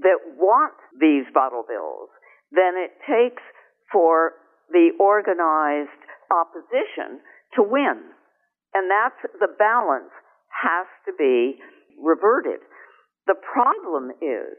that 0.00 0.22
want 0.38 0.74
these 0.98 1.26
bottle 1.34 1.66
bills 1.66 2.08
than 2.54 2.78
it 2.78 2.94
takes 3.02 3.42
for 3.90 4.38
the 4.70 4.90
organized 4.98 6.02
opposition 6.30 7.20
to 7.54 7.62
win. 7.62 8.00
And 8.72 8.90
that's 8.90 9.18
the 9.38 9.50
balance 9.58 10.10
has 10.50 10.86
to 11.06 11.12
be 11.18 11.58
reverted. 11.98 12.62
The 13.26 13.34
problem 13.34 14.10
is 14.20 14.56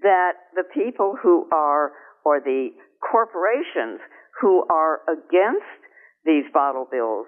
that 0.00 0.32
the 0.54 0.64
people 0.64 1.16
who 1.20 1.48
are, 1.52 1.92
or 2.24 2.40
the 2.40 2.70
corporations 3.00 4.00
who 4.40 4.64
are 4.70 5.00
against 5.08 5.80
these 6.24 6.44
bottle 6.52 6.86
bills 6.90 7.26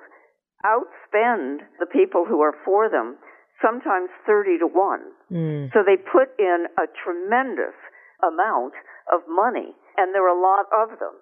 outspend 0.64 1.62
the 1.78 1.86
people 1.86 2.24
who 2.26 2.40
are 2.40 2.54
for 2.64 2.90
them 2.90 3.16
sometimes 3.62 4.10
30 4.26 4.58
to 4.58 4.66
1. 4.66 5.00
Mm. 5.32 5.72
So 5.72 5.82
they 5.86 5.96
put 5.96 6.30
in 6.38 6.66
a 6.78 6.86
tremendous 7.04 7.74
amount 8.22 8.74
of 9.12 9.22
money, 9.28 9.74
and 9.96 10.14
there 10.14 10.26
are 10.26 10.34
a 10.34 10.40
lot 10.40 10.66
of 10.74 10.98
them. 10.98 11.14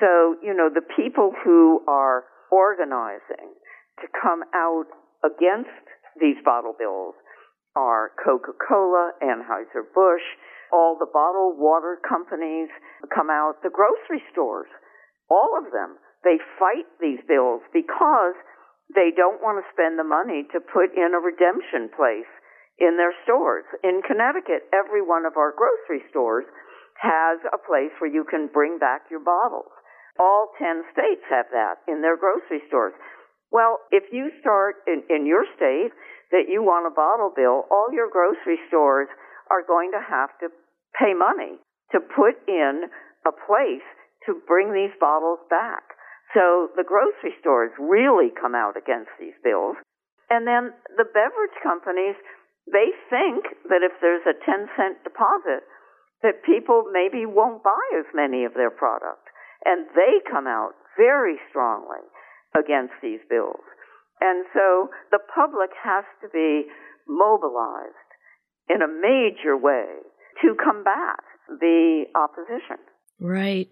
So, 0.00 0.36
you 0.42 0.54
know, 0.54 0.68
the 0.72 0.84
people 0.96 1.32
who 1.44 1.82
are 1.88 2.24
organizing 2.50 3.52
to 4.00 4.06
come 4.14 4.44
out 4.54 4.86
against 5.24 5.84
these 6.20 6.36
bottle 6.44 6.74
bills 6.78 7.14
are 7.78 8.10
Coca-Cola, 8.18 9.14
Anheuser-Busch, 9.22 10.26
all 10.74 10.98
the 10.98 11.06
bottled 11.06 11.62
water 11.62 12.02
companies 12.02 12.68
come 13.14 13.30
out, 13.30 13.62
the 13.62 13.70
grocery 13.70 14.22
stores, 14.34 14.66
all 15.30 15.54
of 15.54 15.70
them. 15.70 16.02
They 16.26 16.42
fight 16.58 16.90
these 16.98 17.22
bills 17.30 17.62
because 17.70 18.34
they 18.90 19.14
don't 19.14 19.38
want 19.38 19.62
to 19.62 19.70
spend 19.70 19.94
the 19.94 20.04
money 20.04 20.42
to 20.50 20.58
put 20.58 20.90
in 20.98 21.14
a 21.14 21.22
redemption 21.22 21.86
place 21.94 22.28
in 22.82 22.98
their 22.98 23.14
stores. 23.22 23.64
In 23.86 24.02
Connecticut, 24.02 24.66
every 24.74 25.00
one 25.00 25.22
of 25.22 25.38
our 25.38 25.54
grocery 25.54 26.02
stores 26.10 26.50
has 26.98 27.38
a 27.54 27.62
place 27.62 27.94
where 28.02 28.10
you 28.10 28.26
can 28.26 28.50
bring 28.50 28.82
back 28.82 29.06
your 29.06 29.22
bottles. 29.22 29.70
All 30.18 30.50
10 30.58 30.82
states 30.90 31.22
have 31.30 31.46
that 31.54 31.78
in 31.86 32.02
their 32.02 32.18
grocery 32.18 32.58
stores. 32.66 32.94
Well, 33.54 33.78
if 33.94 34.10
you 34.10 34.34
start 34.42 34.82
in, 34.90 35.06
in 35.08 35.24
your 35.24 35.46
state 35.54 35.94
that 36.30 36.48
you 36.48 36.62
want 36.62 36.88
a 36.88 36.94
bottle 36.94 37.32
bill, 37.34 37.64
all 37.70 37.88
your 37.92 38.10
grocery 38.10 38.60
stores 38.68 39.08
are 39.50 39.64
going 39.64 39.92
to 39.92 40.02
have 40.02 40.30
to 40.40 40.52
pay 40.96 41.14
money 41.16 41.56
to 41.92 42.00
put 42.00 42.36
in 42.46 42.88
a 43.24 43.32
place 43.32 43.86
to 44.26 44.36
bring 44.46 44.72
these 44.72 44.92
bottles 45.00 45.40
back. 45.48 45.96
So 46.36 46.68
the 46.76 46.84
grocery 46.84 47.32
stores 47.40 47.72
really 47.80 48.28
come 48.28 48.54
out 48.54 48.76
against 48.76 49.12
these 49.16 49.36
bills. 49.40 49.76
And 50.28 50.44
then 50.44 50.76
the 51.00 51.08
beverage 51.08 51.56
companies, 51.64 52.16
they 52.68 52.92
think 53.08 53.48
that 53.72 53.80
if 53.80 53.96
there's 54.04 54.28
a 54.28 54.36
10 54.36 54.68
cent 54.76 55.00
deposit, 55.00 55.64
that 56.20 56.44
people 56.44 56.84
maybe 56.92 57.24
won't 57.24 57.64
buy 57.64 57.86
as 57.96 58.04
many 58.12 58.44
of 58.44 58.52
their 58.52 58.70
product. 58.70 59.24
And 59.64 59.88
they 59.96 60.20
come 60.28 60.46
out 60.46 60.76
very 60.96 61.40
strongly 61.48 62.04
against 62.52 62.94
these 63.00 63.22
bills. 63.30 63.64
And 64.20 64.44
so 64.52 64.90
the 65.10 65.18
public 65.34 65.70
has 65.82 66.04
to 66.22 66.28
be 66.28 66.66
mobilized 67.06 67.94
in 68.68 68.82
a 68.82 68.88
major 68.88 69.56
way 69.56 69.86
to 70.42 70.54
combat 70.62 71.20
the 71.48 72.04
opposition. 72.14 72.78
Right. 73.20 73.68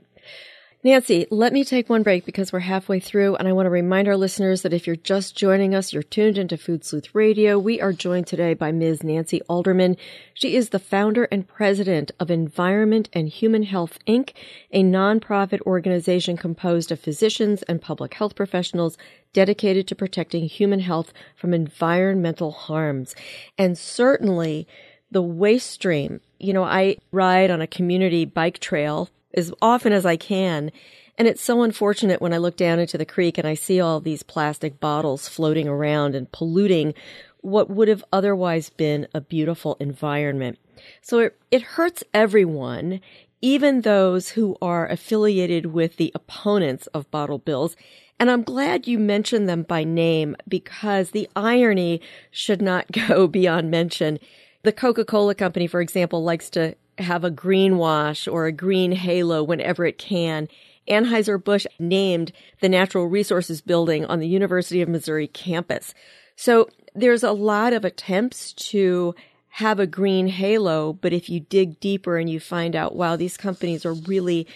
Nancy, 0.85 1.27
let 1.31 1.53
me 1.55 1.65
take 1.65 1.89
one 1.89 2.03
break 2.03 2.25
because 2.25 2.53
we're 2.53 2.61
halfway 2.61 3.01
through, 3.01 3.35
and 3.37 3.49
I 3.49 3.53
want 3.53 3.67
to 3.67 3.71
remind 3.71 4.07
our 4.07 4.17
listeners 4.17 4.63
that 4.63 4.75
if 4.75 4.87
you're 4.87 4.95
just 4.95 5.35
joining 5.35 5.75
us, 5.75 5.93
you're 5.93 6.03
tuned 6.03 6.37
into 6.39 6.57
Food 6.57 6.85
Sleuth 6.85 7.13
Radio. 7.15 7.59
We 7.59 7.81
are 7.81 7.95
joined 7.95 8.27
today 8.27 8.53
by 8.55 8.73
Ms. 8.73 9.03
Nancy 9.03 9.41
Alderman. 9.49 9.97
She 10.35 10.55
is 10.55 10.69
the 10.69 10.79
founder 10.79 11.25
and 11.33 11.49
president 11.49 12.13
of 12.21 12.31
Environment 12.31 13.09
and 13.15 13.29
Human 13.29 13.65
Health 13.65 13.99
Inc., 14.07 14.33
a 14.71 14.85
nonprofit 14.85 15.61
organization 15.63 16.37
composed 16.37 16.93
of 16.93 17.01
physicians 17.01 17.63
and 17.65 17.83
public 17.83 18.15
health 18.15 18.37
professionals 18.37 18.99
dedicated 19.33 19.89
to 19.89 19.97
protecting 19.97 20.45
human 20.45 20.81
health 20.81 21.13
from 21.35 21.55
environmental 21.55 22.53
harms. 22.53 23.15
And 23.59 23.77
certainly, 23.77 24.69
the 25.11 25.23
waste 25.23 25.71
stream. 25.71 26.21
You 26.39 26.53
know, 26.53 26.65
I 26.65 26.99
ride 27.11 27.51
on 27.51 27.63
a 27.63 27.67
community 27.67 28.25
bike 28.25 28.59
trail 28.59 29.09
as 29.37 29.53
often 29.61 29.93
as 29.93 30.07
I 30.07 30.17
can. 30.17 30.71
And 31.19 31.27
it's 31.27 31.43
so 31.43 31.63
unfortunate 31.63 32.21
when 32.21 32.33
I 32.33 32.39
look 32.39 32.57
down 32.57 32.79
into 32.79 32.99
the 32.99 33.07
creek 33.07 33.39
and 33.39 33.47
I 33.47 33.55
see 33.55 33.81
all 33.81 34.01
these 34.01 34.23
plastic 34.23 34.81
bottles 34.81 35.29
floating 35.29 35.67
around 35.67 36.15
and 36.15 36.31
polluting 36.31 36.95
what 37.41 37.71
would 37.71 37.89
have 37.89 38.05
otherwise 38.13 38.71
been 38.71 39.07
a 39.15 39.21
beautiful 39.21 39.77
environment. 39.79 40.59
So 41.01 41.21
it, 41.21 41.39
it 41.51 41.63
hurts 41.63 42.03
everyone, 42.13 43.01
even 43.41 43.81
those 43.81 44.31
who 44.31 44.57
are 44.61 44.89
affiliated 44.89 45.67
with 45.67 45.97
the 45.97 46.13
opponents 46.15 46.87
of 46.89 47.11
bottle 47.11 47.39
bills. 47.39 47.77
And 48.19 48.31
I'm 48.31 48.43
glad 48.43 48.87
you 48.87 48.99
mentioned 48.99 49.49
them 49.49 49.63
by 49.63 49.85
name 49.85 50.37
because 50.49 51.11
the 51.11 51.29
irony 51.37 52.01
should 52.31 52.61
not 52.61 52.91
go 53.09 53.27
beyond 53.27 53.71
mention. 53.71 54.19
The 54.63 54.73
Coca-Cola 54.73 55.35
company, 55.35 55.67
for 55.67 55.81
example, 55.81 56.25
likes 56.25 56.51
to 56.51 56.75
have 56.99 57.25
a 57.25 57.31
greenwash 57.31 58.31
or 58.31 58.47
a 58.47 58.53
green 58.53 58.93
halo 58.93 59.43
whenever 59.43 59.85
it 59.85 59.99
can. 59.99 60.49
Anheuser-Busch 60.89 61.67
named 61.79 62.33
the 62.61 62.69
Natural 62.69 63.07
Resources 63.07 63.61
Building 63.61 64.05
on 64.05 64.21
the 64.21 64.29
University 64.29 64.83
of 64.83 64.89
Missouri 64.89 65.27
campus. 65.27 65.95
So 66.37 66.69
there's 66.95 67.23
a 67.23 67.33
lot 67.33 67.73
of 67.73 67.85
attempts 67.85 68.53
to 68.53 69.15
have 69.49 69.81
a 69.81 69.87
green 69.87 70.29
halo, 70.29 70.93
but 70.93 71.13
if 71.13 71.29
you 71.29 71.41
dig 71.41 71.81
deeper 71.81 72.19
and 72.19 72.29
you 72.29 72.39
find 72.39 72.77
out, 72.77 72.95
wow, 72.95 73.17
these 73.17 73.37
companies 73.37 73.87
are 73.87 73.95
really 73.95 74.47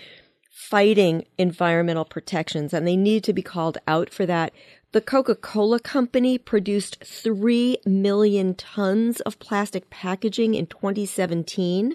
fighting 0.51 1.25
environmental 1.39 2.05
protections 2.05 2.75
and 2.75 2.87
they 2.87 2.97
need 2.97 3.25
to 3.25 3.33
be 3.33 3.43
called 3.43 3.79
out 3.89 4.11
for 4.11 4.27
that. 4.27 4.53
The 4.93 5.01
Coca-Cola 5.01 5.81
company 5.81 6.37
produced 6.37 7.03
3 7.05 7.79
million 7.87 8.55
tons 8.55 9.21
of 9.21 9.39
plastic 9.39 9.89
packaging 9.89 10.55
in 10.55 10.67
2017 10.67 11.95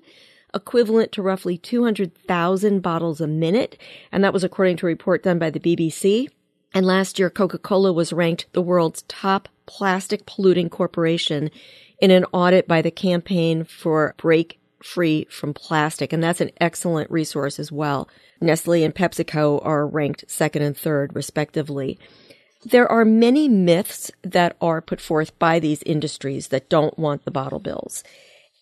equivalent 0.55 1.11
to 1.11 1.21
roughly 1.21 1.57
200,000 1.57 2.79
bottles 2.79 3.21
a 3.21 3.27
minute. 3.27 3.77
And 4.11 4.23
that 4.23 4.33
was 4.33 4.43
according 4.43 4.77
to 4.77 4.85
a 4.85 4.87
report 4.87 5.23
done 5.23 5.37
by 5.37 5.49
the 5.49 5.59
BBC. 5.59 6.29
And 6.73 6.85
last 6.85 7.19
year, 7.19 7.29
Coca-Cola 7.29 7.93
was 7.93 8.13
ranked 8.13 8.47
the 8.53 8.61
world's 8.61 9.03
top 9.03 9.49
plastic 9.65 10.25
polluting 10.25 10.69
corporation 10.69 11.51
in 11.99 12.11
an 12.11 12.25
audit 12.31 12.67
by 12.67 12.81
the 12.81 12.91
Campaign 12.91 13.63
for 13.63 14.15
Break 14.17 14.59
Free 14.83 15.25
from 15.29 15.53
Plastic. 15.53 16.13
And 16.13 16.23
that's 16.23 16.41
an 16.41 16.51
excellent 16.59 17.09
resource 17.11 17.59
as 17.59 17.71
well. 17.71 18.09
Nestle 18.41 18.83
and 18.83 18.93
PepsiCo 18.93 19.65
are 19.65 19.87
ranked 19.87 20.25
second 20.27 20.61
and 20.61 20.77
third, 20.77 21.15
respectively. 21.15 21.97
There 22.63 22.91
are 22.91 23.05
many 23.05 23.47
myths 23.47 24.11
that 24.23 24.57
are 24.59 24.81
put 24.81 24.99
forth 24.99 25.37
by 25.39 25.59
these 25.59 25.83
industries 25.83 26.47
that 26.49 26.69
don't 26.69 26.97
want 26.97 27.23
the 27.23 27.31
bottle 27.31 27.59
bills. 27.59 28.03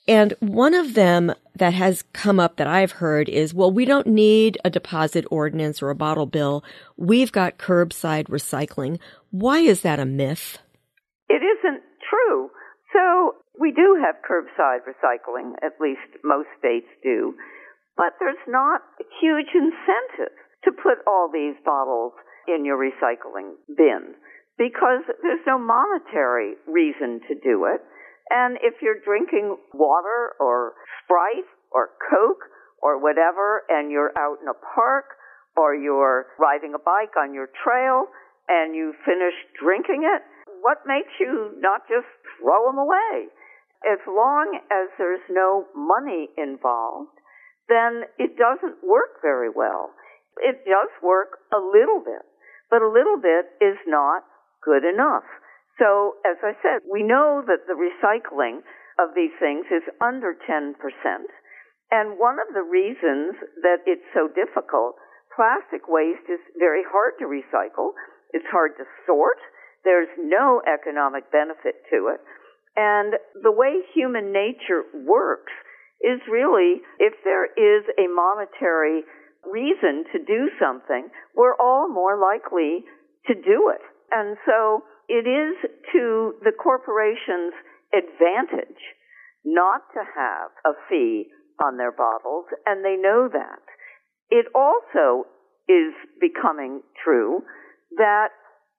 And 0.07 0.33
one 0.39 0.74
of 0.74 0.95
them 0.95 1.33
that 1.55 1.74
has 1.74 2.03
come 2.13 2.39
up 2.39 2.57
that 2.57 2.67
I've 2.67 2.93
heard 2.93 3.29
is, 3.29 3.53
well, 3.53 3.72
we 3.72 3.86
don't 3.86 4.07
need 4.07 4.57
a 4.65 4.69
deposit 4.69 5.25
ordinance 5.31 5.81
or 5.81 5.89
a 5.89 5.95
bottle 5.95 6.25
bill. 6.25 6.63
We've 6.98 7.31
got 7.31 7.57
curbside 7.57 8.27
recycling. 8.27 9.00
Why 9.31 9.60
is 9.60 9.81
that 9.81 10.00
a 10.00 10.05
myth? 10.05 10.57
It 11.29 11.41
isn't 11.41 11.81
true. 12.10 12.50
So 12.91 13.36
we 13.60 13.72
do 13.72 13.98
have 14.03 14.15
curbside 14.27 14.83
recycling, 14.83 15.53
at 15.63 15.79
least 15.79 16.01
most 16.24 16.50
states 16.60 16.88
do, 17.01 17.33
but 17.95 18.13
there's 18.19 18.43
not 18.48 18.81
a 19.00 19.05
huge 19.22 19.53
incentive 19.53 20.36
to 20.65 20.72
put 20.72 21.00
all 21.07 21.29
these 21.31 21.55
bottles 21.63 22.13
in 22.47 22.65
your 22.65 22.77
recycling 22.77 23.54
bin 23.77 24.15
because 24.58 25.04
there's 25.21 25.45
no 25.47 25.58
monetary 25.58 26.54
reason 26.67 27.21
to 27.27 27.36
do 27.36 27.65
it. 27.65 27.82
And 28.29 28.57
if 28.62 28.81
you're 28.81 28.99
drinking 29.03 29.57
water 29.73 30.33
or 30.39 30.73
Sprite 31.03 31.49
or 31.71 31.89
Coke 32.09 32.45
or 32.81 33.01
whatever, 33.01 33.63
and 33.69 33.91
you're 33.91 34.12
out 34.17 34.38
in 34.41 34.47
a 34.47 34.57
park 34.75 35.05
or 35.55 35.75
you're 35.75 36.27
riding 36.39 36.73
a 36.73 36.79
bike 36.79 37.15
on 37.19 37.33
your 37.33 37.49
trail 37.63 38.07
and 38.47 38.75
you 38.75 38.93
finish 39.05 39.36
drinking 39.62 40.03
it, 40.03 40.21
what 40.62 40.79
makes 40.88 41.12
you 41.19 41.51
not 41.59 41.81
just 41.88 42.07
throw 42.39 42.67
them 42.67 42.77
away? 42.77 43.27
As 43.83 43.99
long 44.07 44.59
as 44.71 44.88
there's 44.97 45.23
no 45.29 45.67
money 45.75 46.29
involved, 46.38 47.12
then 47.67 48.03
it 48.17 48.36
doesn't 48.39 48.79
work 48.83 49.19
very 49.21 49.49
well. 49.49 49.91
It 50.39 50.63
does 50.65 50.89
work 51.03 51.39
a 51.53 51.59
little 51.59 51.99
bit, 51.99 52.23
but 52.71 52.81
a 52.81 52.88
little 52.88 53.19
bit 53.19 53.51
is 53.59 53.77
not 53.86 54.23
good 54.63 54.83
enough. 54.83 55.27
So, 55.79 56.21
as 56.25 56.38
I 56.43 56.53
said, 56.62 56.86
we 56.86 57.01
know 57.01 57.41
that 57.47 57.65
the 57.65 57.73
recycling 57.73 58.62
of 58.99 59.15
these 59.15 59.33
things 59.39 59.65
is 59.73 59.83
under 60.01 60.38
10%. 60.45 60.73
And 61.89 62.19
one 62.19 62.38
of 62.38 62.53
the 62.53 62.65
reasons 62.65 63.38
that 63.62 63.86
it's 63.86 64.05
so 64.13 64.29
difficult, 64.29 64.95
plastic 65.36 65.88
waste 65.88 66.29
is 66.29 66.41
very 66.57 66.83
hard 66.86 67.13
to 67.19 67.25
recycle. 67.25 67.93
It's 68.33 68.45
hard 68.49 68.77
to 68.77 68.86
sort. 69.05 69.38
There's 69.83 70.09
no 70.17 70.62
economic 70.65 71.31
benefit 71.31 71.81
to 71.89 72.13
it. 72.13 72.21
And 72.75 73.13
the 73.41 73.51
way 73.51 73.81
human 73.93 74.31
nature 74.31 74.83
works 75.05 75.53
is 76.01 76.19
really 76.29 76.81
if 76.99 77.13
there 77.23 77.45
is 77.45 77.86
a 77.97 78.09
monetary 78.09 79.03
reason 79.45 80.05
to 80.12 80.19
do 80.19 80.49
something, 80.59 81.09
we're 81.36 81.55
all 81.55 81.89
more 81.89 82.17
likely 82.17 82.86
to 83.27 83.33
do 83.36 83.69
it. 83.69 83.81
And 84.12 84.38
so 84.45 84.83
it 85.07 85.27
is 85.27 85.55
to 85.93 86.35
the 86.43 86.51
corporation's 86.51 87.53
advantage 87.93 88.81
not 89.45 89.81
to 89.93 89.99
have 89.99 90.51
a 90.65 90.77
fee 90.89 91.27
on 91.63 91.77
their 91.77 91.91
bottles, 91.91 92.45
and 92.65 92.83
they 92.83 92.95
know 92.95 93.29
that. 93.31 93.61
It 94.29 94.47
also 94.55 95.27
is 95.67 95.93
becoming 96.19 96.81
true 97.03 97.43
that 97.97 98.29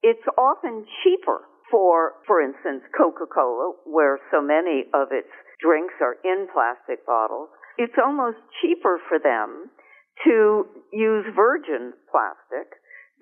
it's 0.03 0.25
often 0.37 0.87
cheaper 1.03 1.43
for, 1.71 2.13
for 2.27 2.41
instance, 2.41 2.83
Coca-Cola, 2.97 3.75
where 3.87 4.19
so 4.31 4.41
many 4.41 4.85
of 4.93 5.09
its 5.13 5.31
drinks 5.61 5.95
are 6.01 6.17
in 6.25 6.49
plastic 6.53 7.07
bottles. 7.07 7.49
It's 7.79 7.97
almost 8.03 8.39
cheaper 8.61 9.01
for 9.09 9.19
them 9.19 9.71
to 10.25 10.67
use 10.93 11.25
virgin 11.35 11.93
plastic 12.11 12.69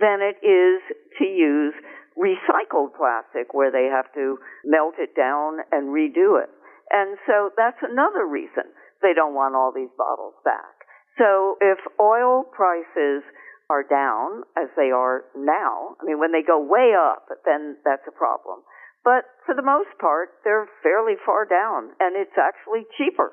than 0.00 0.20
it 0.20 0.36
is 0.44 0.82
to 1.18 1.24
use 1.24 1.74
recycled 2.22 2.94
plastic 2.94 3.50
where 3.50 3.74
they 3.74 3.90
have 3.90 4.06
to 4.14 4.38
melt 4.64 4.94
it 5.02 5.16
down 5.18 5.58
and 5.74 5.90
redo 5.90 6.38
it. 6.38 6.50
And 6.94 7.18
so 7.26 7.50
that's 7.56 7.82
another 7.82 8.22
reason 8.24 8.70
they 9.02 9.14
don't 9.14 9.34
want 9.34 9.58
all 9.58 9.72
these 9.74 9.90
bottles 9.98 10.38
back. 10.44 10.86
So 11.18 11.58
if 11.60 11.78
oil 11.98 12.46
prices 12.46 13.26
are 13.68 13.82
down 13.82 14.46
as 14.56 14.70
they 14.76 14.94
are 14.94 15.24
now, 15.34 15.98
I 16.00 16.06
mean, 16.06 16.20
when 16.20 16.30
they 16.30 16.46
go 16.46 16.62
way 16.62 16.94
up, 16.94 17.26
then 17.44 17.76
that's 17.84 18.06
a 18.06 18.14
problem. 18.14 18.62
But 19.04 19.26
for 19.44 19.54
the 19.54 19.66
most 19.66 19.90
part, 19.98 20.30
they're 20.44 20.70
fairly 20.82 21.18
far 21.26 21.44
down, 21.44 21.90
and 21.98 22.14
it's 22.14 22.38
actually 22.38 22.86
cheaper 22.96 23.32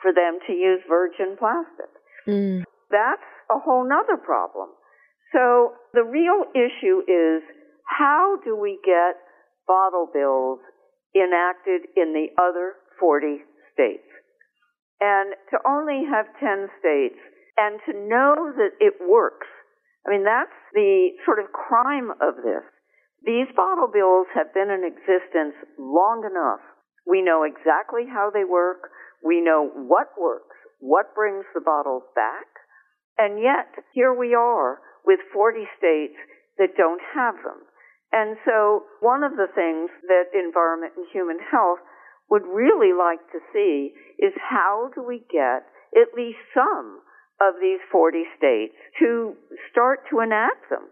for 0.00 0.12
them 0.12 0.40
to 0.46 0.52
use 0.52 0.80
virgin 0.88 1.36
plastic. 1.36 1.92
Mm. 2.26 2.64
That's 2.90 3.28
a 3.50 3.58
whole 3.60 3.86
nother 3.86 4.16
problem. 4.16 4.70
So 5.32 5.76
the 5.92 6.04
real 6.04 6.48
issue 6.56 7.04
is 7.08 7.44
how 7.98 8.38
do 8.44 8.56
we 8.56 8.78
get 8.84 9.20
bottle 9.66 10.08
bills 10.12 10.60
enacted 11.14 11.88
in 11.96 12.12
the 12.12 12.28
other 12.40 12.74
40 12.98 13.44
states? 13.72 14.08
And 15.00 15.34
to 15.50 15.58
only 15.66 16.06
have 16.08 16.26
10 16.40 16.68
states 16.78 17.18
and 17.58 17.80
to 17.86 17.92
know 17.92 18.52
that 18.56 18.78
it 18.80 18.94
works. 19.02 19.48
I 20.06 20.10
mean, 20.10 20.24
that's 20.24 20.54
the 20.72 21.10
sort 21.26 21.38
of 21.38 21.52
crime 21.52 22.10
of 22.22 22.42
this. 22.42 22.64
These 23.24 23.54
bottle 23.54 23.86
bills 23.86 24.26
have 24.34 24.54
been 24.54 24.70
in 24.70 24.82
existence 24.82 25.54
long 25.78 26.26
enough. 26.26 26.62
We 27.06 27.22
know 27.22 27.42
exactly 27.42 28.02
how 28.06 28.30
they 28.32 28.44
work. 28.44 28.90
We 29.22 29.40
know 29.40 29.70
what 29.74 30.10
works, 30.18 30.56
what 30.80 31.14
brings 31.14 31.44
the 31.54 31.60
bottles 31.60 32.02
back. 32.14 32.46
And 33.18 33.38
yet, 33.38 33.70
here 33.94 34.14
we 34.14 34.34
are 34.34 34.80
with 35.04 35.20
40 35.32 35.66
states 35.78 36.18
that 36.58 36.74
don't 36.76 37.02
have 37.14 37.36
them. 37.42 37.62
And 38.12 38.36
so 38.44 38.84
one 39.00 39.24
of 39.24 39.32
the 39.32 39.48
things 39.54 39.90
that 40.08 40.36
Environment 40.36 40.92
and 40.96 41.06
Human 41.12 41.38
Health 41.50 41.80
would 42.28 42.44
really 42.44 42.92
like 42.92 43.20
to 43.32 43.40
see 43.52 43.92
is 44.20 44.32
how 44.36 44.90
do 44.94 45.02
we 45.02 45.24
get 45.32 45.64
at 45.96 46.12
least 46.16 46.38
some 46.54 47.00
of 47.40 47.56
these 47.60 47.80
40 47.90 48.24
states 48.36 48.76
to 49.00 49.34
start 49.70 50.00
to 50.10 50.20
enact 50.20 50.70
them. 50.70 50.88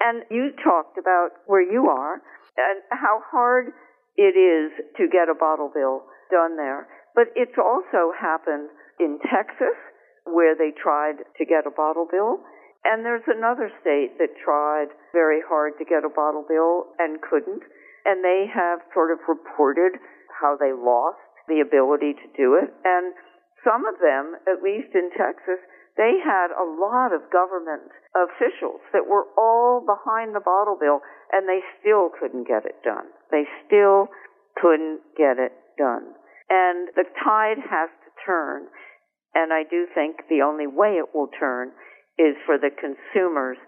And 0.00 0.24
you 0.30 0.50
talked 0.64 0.98
about 0.98 1.30
where 1.46 1.62
you 1.62 1.86
are 1.86 2.20
and 2.56 2.82
how 2.90 3.22
hard 3.30 3.72
it 4.16 4.34
is 4.36 4.72
to 4.96 5.08
get 5.08 5.28
a 5.30 5.38
bottle 5.38 5.70
bill 5.72 6.02
done 6.30 6.56
there. 6.56 6.88
But 7.14 7.28
it's 7.36 7.56
also 7.56 8.12
happened 8.18 8.68
in 8.98 9.18
Texas 9.22 9.76
where 10.24 10.56
they 10.56 10.72
tried 10.72 11.22
to 11.38 11.44
get 11.44 11.66
a 11.66 11.70
bottle 11.70 12.06
bill. 12.10 12.40
And 12.84 13.04
there's 13.06 13.26
another 13.26 13.70
state 13.80 14.18
that 14.18 14.34
tried 14.42 14.90
very 15.12 15.40
hard 15.46 15.78
to 15.78 15.84
get 15.84 16.04
a 16.04 16.10
bottle 16.10 16.44
bill 16.46 16.90
and 16.98 17.22
couldn't. 17.22 17.62
And 18.04 18.24
they 18.24 18.50
have 18.50 18.82
sort 18.92 19.14
of 19.14 19.22
reported 19.28 20.02
how 20.34 20.58
they 20.58 20.74
lost 20.74 21.22
the 21.46 21.62
ability 21.62 22.18
to 22.18 22.28
do 22.34 22.58
it. 22.58 22.74
And 22.82 23.14
some 23.62 23.86
of 23.86 24.02
them, 24.02 24.34
at 24.50 24.62
least 24.62 24.90
in 24.94 25.14
Texas, 25.14 25.62
they 25.96 26.18
had 26.24 26.50
a 26.50 26.66
lot 26.66 27.14
of 27.14 27.30
government 27.30 27.92
officials 28.16 28.80
that 28.92 29.06
were 29.06 29.28
all 29.38 29.84
behind 29.84 30.34
the 30.34 30.42
bottle 30.42 30.76
bill 30.80 31.00
and 31.30 31.46
they 31.46 31.60
still 31.78 32.08
couldn't 32.08 32.48
get 32.48 32.64
it 32.64 32.82
done. 32.82 33.06
They 33.30 33.44
still 33.66 34.08
couldn't 34.56 35.00
get 35.16 35.38
it 35.38 35.52
done. 35.78 36.16
And 36.48 36.88
the 36.96 37.04
tide 37.22 37.60
has 37.60 37.88
to 37.88 38.10
turn. 38.24 38.66
And 39.34 39.52
I 39.52 39.64
do 39.68 39.86
think 39.94 40.28
the 40.28 40.42
only 40.42 40.66
way 40.66 41.00
it 41.00 41.14
will 41.14 41.28
turn 41.38 41.72
is 42.22 42.36
for 42.46 42.56
the 42.58 42.70
consumers 42.70 43.58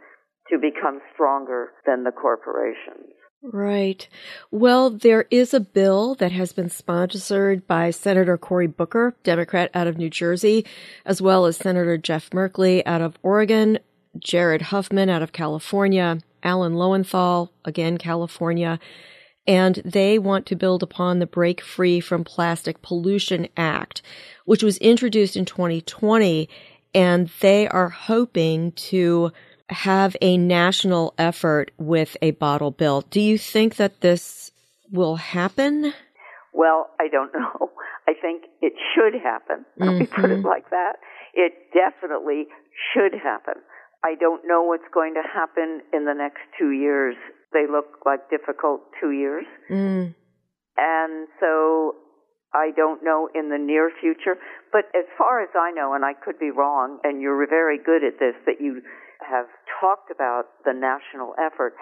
to 0.51 0.59
become 0.59 1.01
stronger 1.13 1.73
than 1.87 2.05
the 2.05 2.13
corporations. 2.13 3.11
Right. 3.43 4.09
Well, 4.51 4.89
there 4.89 5.27
is 5.31 5.53
a 5.53 5.61
bill 5.61 6.15
that 6.15 6.33
has 6.33 6.55
been 6.55 6.71
sponsored 6.71 7.67
by 7.67 7.91
Senator 7.91 8.39
Cory 8.39 8.67
Booker, 8.67 9.15
Democrat 9.23 9.71
out 9.75 9.87
of 9.87 9.99
New 9.99 10.09
Jersey, 10.09 10.65
as 11.05 11.21
well 11.21 11.45
as 11.45 11.59
Senator 11.59 11.99
Jeff 11.99 12.31
Merkley 12.31 12.83
out 12.87 13.03
of 13.03 13.19
Oregon, 13.23 13.81
Jared 14.19 14.63
Huffman 14.63 15.11
out 15.11 15.21
of 15.21 15.33
California, 15.33 16.21
Alan 16.43 16.75
Lowenthal, 16.75 17.53
again, 17.67 17.99
California, 17.99 18.79
and 19.47 19.77
they 19.85 20.19
want 20.19 20.47
to 20.47 20.57
build 20.57 20.83
upon 20.83 21.19
the 21.19 21.27
Break 21.27 21.61
Free 21.61 22.01
from 22.01 22.25
Plastic 22.25 22.81
Pollution 22.81 23.49
Act, 23.57 24.01
which 24.47 24.63
was 24.63 24.79
introduced 24.79 25.37
in 25.37 25.45
2020, 25.45 26.49
and 26.95 27.31
they 27.41 27.69
are 27.69 27.89
hoping 27.89 28.73
to 28.73 29.33
have 29.71 30.17
a 30.21 30.37
national 30.37 31.15
effort 31.19 31.71
with 31.79 32.17
a 32.23 32.33
bottle 32.33 32.71
bill. 32.71 33.03
Do 33.03 33.21
you 33.21 33.39
think 33.39 33.77
that 33.77 34.01
this 34.01 34.51
will 34.91 35.17
happen? 35.17 35.93
Well, 36.53 36.91
I 37.01 37.09
don't 37.09 37.33
know. 37.35 37.71
I 38.09 38.13
think 38.21 38.45
it 38.61 38.75
should 38.95 39.21
happen. 39.21 39.65
Let 39.79 39.89
mm-hmm. 39.89 39.99
me 39.99 40.07
put 40.07 40.25
it 40.27 40.39
mm-hmm. 40.39 40.47
like 40.47 40.71
that. 40.71 40.97
It 41.33 41.53
definitely 41.73 42.47
should 42.93 43.15
happen. 43.15 43.55
I 44.05 44.15
don't 44.21 44.43
know 44.47 44.63
what's 44.63 44.85
going 44.93 45.15
to 45.15 45.23
happen 45.23 45.81
in 45.93 46.05
the 46.05 46.13
next 46.13 46.41
two 46.59 46.71
years. 46.71 47.17
They 47.53 47.65
look 47.71 48.05
like 48.05 48.29
difficult 48.29 48.83
two 49.01 49.11
years. 49.13 49.47
Mm. 49.71 50.15
And 50.77 51.29
so 51.41 51.95
I 52.55 52.71
don't 52.77 53.03
know 53.03 53.29
in 53.35 53.51
the 53.51 53.59
near 53.59 53.91
future. 54.01 54.39
But 54.73 54.87
as 54.95 55.05
far 55.19 55.43
as 55.43 55.51
I 55.55 55.73
know, 55.73 55.93
and 55.95 56.05
I 56.05 56.15
could 56.15 56.39
be 56.39 56.51
wrong, 56.51 56.99
and 57.03 57.21
you're 57.21 57.47
very 57.49 57.79
good 57.79 58.05
at 58.05 58.19
this, 58.19 58.35
that 58.47 58.61
you 58.61 58.81
have 59.21 59.47
talked 59.81 60.11
about 60.11 60.45
the 60.65 60.73
national 60.73 61.35
effort. 61.39 61.75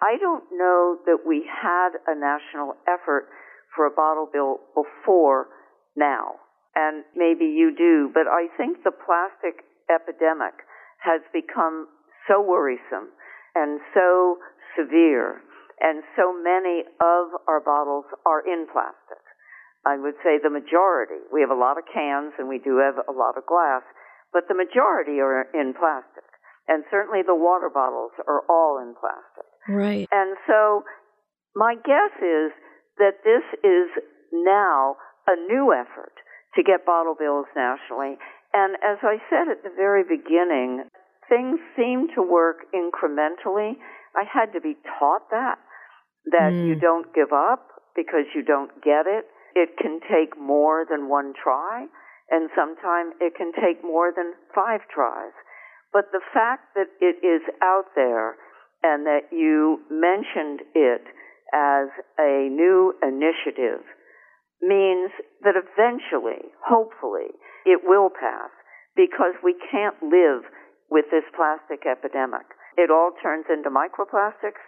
I 0.00 0.16
don't 0.20 0.44
know 0.52 0.98
that 1.06 1.26
we 1.26 1.48
had 1.48 1.90
a 2.06 2.14
national 2.14 2.76
effort 2.86 3.28
for 3.74 3.86
a 3.86 3.90
bottle 3.90 4.28
bill 4.30 4.60
before 4.74 5.48
now. 5.96 6.36
And 6.76 7.04
maybe 7.16 7.44
you 7.44 7.74
do, 7.76 8.10
but 8.14 8.28
I 8.30 8.46
think 8.56 8.84
the 8.84 8.92
plastic 8.92 9.64
epidemic 9.90 10.54
has 11.02 11.20
become 11.32 11.88
so 12.28 12.40
worrisome 12.40 13.10
and 13.54 13.80
so 13.94 14.38
severe, 14.76 15.42
and 15.80 16.02
so 16.14 16.32
many 16.32 16.84
of 17.00 17.34
our 17.48 17.60
bottles 17.64 18.04
are 18.26 18.40
in 18.46 18.66
plastic. 18.70 19.18
I 19.86 19.96
would 19.96 20.18
say 20.24 20.38
the 20.42 20.50
majority. 20.50 21.22
We 21.32 21.40
have 21.40 21.54
a 21.54 21.58
lot 21.58 21.78
of 21.78 21.84
cans 21.86 22.34
and 22.38 22.48
we 22.48 22.58
do 22.58 22.78
have 22.82 22.98
a 23.06 23.14
lot 23.14 23.38
of 23.38 23.46
glass, 23.46 23.82
but 24.32 24.48
the 24.48 24.58
majority 24.58 25.20
are 25.20 25.46
in 25.54 25.74
plastic 25.74 26.28
and 26.68 26.84
certainly 26.90 27.24
the 27.24 27.34
water 27.34 27.72
bottles 27.72 28.12
are 28.28 28.44
all 28.48 28.78
in 28.78 28.94
plastic. 28.94 29.48
Right. 29.66 30.06
And 30.12 30.36
so 30.46 30.84
my 31.56 31.74
guess 31.74 32.12
is 32.20 32.52
that 33.00 33.24
this 33.24 33.42
is 33.64 33.88
now 34.32 34.96
a 35.26 35.34
new 35.48 35.72
effort 35.72 36.12
to 36.54 36.62
get 36.62 36.84
bottle 36.84 37.16
bills 37.18 37.46
nationally. 37.56 38.20
And 38.52 38.76
as 38.84 39.00
I 39.02 39.16
said 39.32 39.48
at 39.48 39.64
the 39.64 39.72
very 39.74 40.04
beginning, 40.04 40.84
things 41.28 41.58
seem 41.74 42.08
to 42.14 42.22
work 42.22 42.68
incrementally. 42.76 43.80
I 44.14 44.24
had 44.28 44.52
to 44.52 44.60
be 44.60 44.76
taught 44.98 45.30
that, 45.30 45.56
that 46.32 46.52
mm. 46.52 46.68
you 46.68 46.74
don't 46.76 47.14
give 47.14 47.32
up 47.32 47.64
because 47.96 48.28
you 48.34 48.42
don't 48.42 48.72
get 48.84 49.08
it. 49.08 49.24
It 49.58 49.74
can 49.74 49.98
take 50.06 50.38
more 50.38 50.86
than 50.88 51.08
one 51.10 51.34
try, 51.34 51.90
and 52.30 52.48
sometimes 52.54 53.18
it 53.18 53.34
can 53.34 53.50
take 53.50 53.82
more 53.82 54.12
than 54.14 54.38
five 54.54 54.86
tries. 54.86 55.34
But 55.92 56.12
the 56.12 56.22
fact 56.32 56.78
that 56.78 56.86
it 57.00 57.18
is 57.26 57.42
out 57.60 57.90
there 57.96 58.36
and 58.84 59.04
that 59.06 59.34
you 59.34 59.82
mentioned 59.90 60.62
it 60.78 61.02
as 61.50 61.88
a 62.20 62.46
new 62.46 62.94
initiative 63.02 63.82
means 64.62 65.10
that 65.42 65.58
eventually, 65.58 66.54
hopefully, 66.62 67.34
it 67.66 67.80
will 67.82 68.10
pass 68.14 68.54
because 68.94 69.34
we 69.42 69.56
can't 69.72 69.98
live 70.02 70.46
with 70.88 71.06
this 71.10 71.26
plastic 71.34 71.82
epidemic. 71.82 72.46
It 72.76 72.90
all 72.94 73.10
turns 73.20 73.46
into 73.50 73.70
microplastics, 73.70 74.62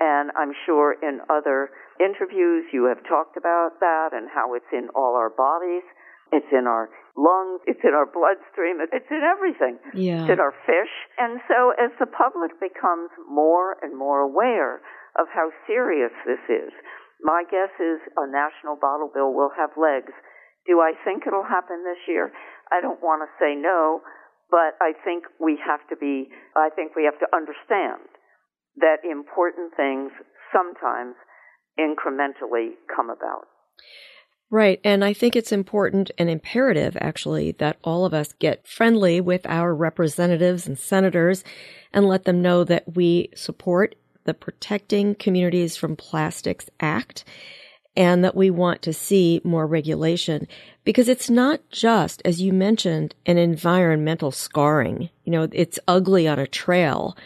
and 0.00 0.32
I'm 0.32 0.56
sure 0.64 0.96
in 0.96 1.20
other 1.28 1.70
interviews 2.00 2.64
you 2.72 2.88
have 2.88 3.04
talked 3.04 3.36
about 3.36 3.78
that 3.80 4.10
and 4.16 4.28
how 4.32 4.54
it's 4.56 4.72
in 4.72 4.88
all 4.96 5.14
our 5.14 5.28
bodies. 5.28 5.84
It's 6.32 6.48
in 6.50 6.64
our 6.66 6.88
lungs. 7.20 7.60
It's 7.66 7.84
in 7.84 7.92
our 7.92 8.08
bloodstream. 8.08 8.80
It's 8.80 9.10
in 9.10 9.20
everything. 9.20 9.76
Yeah. 9.92 10.24
It's 10.24 10.32
in 10.32 10.40
our 10.40 10.56
fish. 10.64 10.94
And 11.18 11.44
so 11.46 11.76
as 11.76 11.92
the 12.00 12.08
public 12.08 12.56
becomes 12.56 13.12
more 13.28 13.76
and 13.82 13.92
more 13.92 14.20
aware 14.24 14.80
of 15.20 15.28
how 15.28 15.52
serious 15.66 16.14
this 16.24 16.40
is, 16.48 16.72
my 17.20 17.44
guess 17.44 17.74
is 17.76 18.00
a 18.16 18.24
national 18.24 18.80
bottle 18.80 19.10
bill 19.12 19.34
will 19.34 19.52
have 19.52 19.76
legs. 19.76 20.16
Do 20.64 20.80
I 20.80 20.96
think 21.04 21.26
it'll 21.26 21.44
happen 21.44 21.84
this 21.84 22.00
year? 22.08 22.32
I 22.72 22.80
don't 22.80 23.02
want 23.02 23.20
to 23.26 23.28
say 23.36 23.52
no, 23.58 24.00
but 24.48 24.78
I 24.80 24.94
think 25.04 25.24
we 25.36 25.58
have 25.60 25.82
to 25.90 25.96
be, 25.96 26.30
I 26.56 26.70
think 26.70 26.96
we 26.96 27.04
have 27.04 27.18
to 27.18 27.28
understand 27.34 28.06
that 28.76 28.98
important 29.08 29.72
things 29.76 30.12
sometimes 30.52 31.14
incrementally 31.78 32.72
come 32.94 33.10
about. 33.10 33.46
Right. 34.50 34.80
And 34.82 35.04
I 35.04 35.12
think 35.12 35.36
it's 35.36 35.52
important 35.52 36.10
and 36.18 36.28
imperative, 36.28 36.96
actually, 37.00 37.52
that 37.52 37.78
all 37.84 38.04
of 38.04 38.12
us 38.12 38.32
get 38.32 38.66
friendly 38.66 39.20
with 39.20 39.46
our 39.46 39.72
representatives 39.74 40.66
and 40.66 40.76
senators 40.76 41.44
and 41.92 42.06
let 42.06 42.24
them 42.24 42.42
know 42.42 42.64
that 42.64 42.96
we 42.96 43.30
support 43.34 43.94
the 44.24 44.34
Protecting 44.34 45.14
Communities 45.14 45.76
from 45.76 45.94
Plastics 45.94 46.68
Act 46.80 47.24
and 47.96 48.24
that 48.24 48.36
we 48.36 48.50
want 48.50 48.82
to 48.82 48.92
see 48.92 49.40
more 49.44 49.66
regulation 49.66 50.48
because 50.84 51.08
it's 51.08 51.30
not 51.30 51.60
just, 51.70 52.20
as 52.24 52.40
you 52.40 52.52
mentioned, 52.52 53.14
an 53.26 53.38
environmental 53.38 54.30
scarring. 54.30 55.10
You 55.24 55.32
know, 55.32 55.48
it's 55.52 55.78
ugly 55.86 56.26
on 56.26 56.38
a 56.38 56.46
trail, 56.46 57.16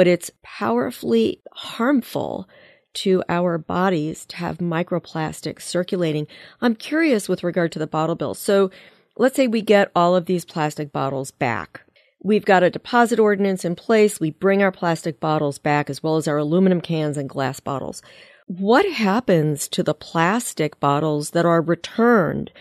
but 0.00 0.06
it's 0.06 0.30
powerfully 0.42 1.42
harmful 1.52 2.48
to 2.94 3.22
our 3.28 3.58
bodies 3.58 4.24
to 4.24 4.36
have 4.36 4.56
microplastics 4.56 5.60
circulating. 5.60 6.26
I'm 6.62 6.74
curious 6.74 7.28
with 7.28 7.44
regard 7.44 7.70
to 7.72 7.78
the 7.78 7.86
bottle 7.86 8.14
bill. 8.14 8.32
So 8.32 8.70
let's 9.18 9.36
say 9.36 9.46
we 9.46 9.60
get 9.60 9.92
all 9.94 10.16
of 10.16 10.24
these 10.24 10.46
plastic 10.46 10.90
bottles 10.90 11.32
back. 11.32 11.82
We've 12.22 12.46
got 12.46 12.62
a 12.62 12.70
deposit 12.70 13.18
ordinance 13.18 13.62
in 13.62 13.76
place. 13.76 14.18
We 14.18 14.30
bring 14.30 14.62
our 14.62 14.72
plastic 14.72 15.20
bottles 15.20 15.58
back 15.58 15.90
as 15.90 16.02
well 16.02 16.16
as 16.16 16.26
our 16.26 16.38
aluminum 16.38 16.80
cans 16.80 17.18
and 17.18 17.28
glass 17.28 17.60
bottles. 17.60 18.00
What 18.46 18.90
happens 18.90 19.68
to 19.68 19.82
the 19.82 19.92
plastic 19.92 20.80
bottles 20.80 21.32
that 21.32 21.44
are 21.44 21.60
returned 21.60 22.52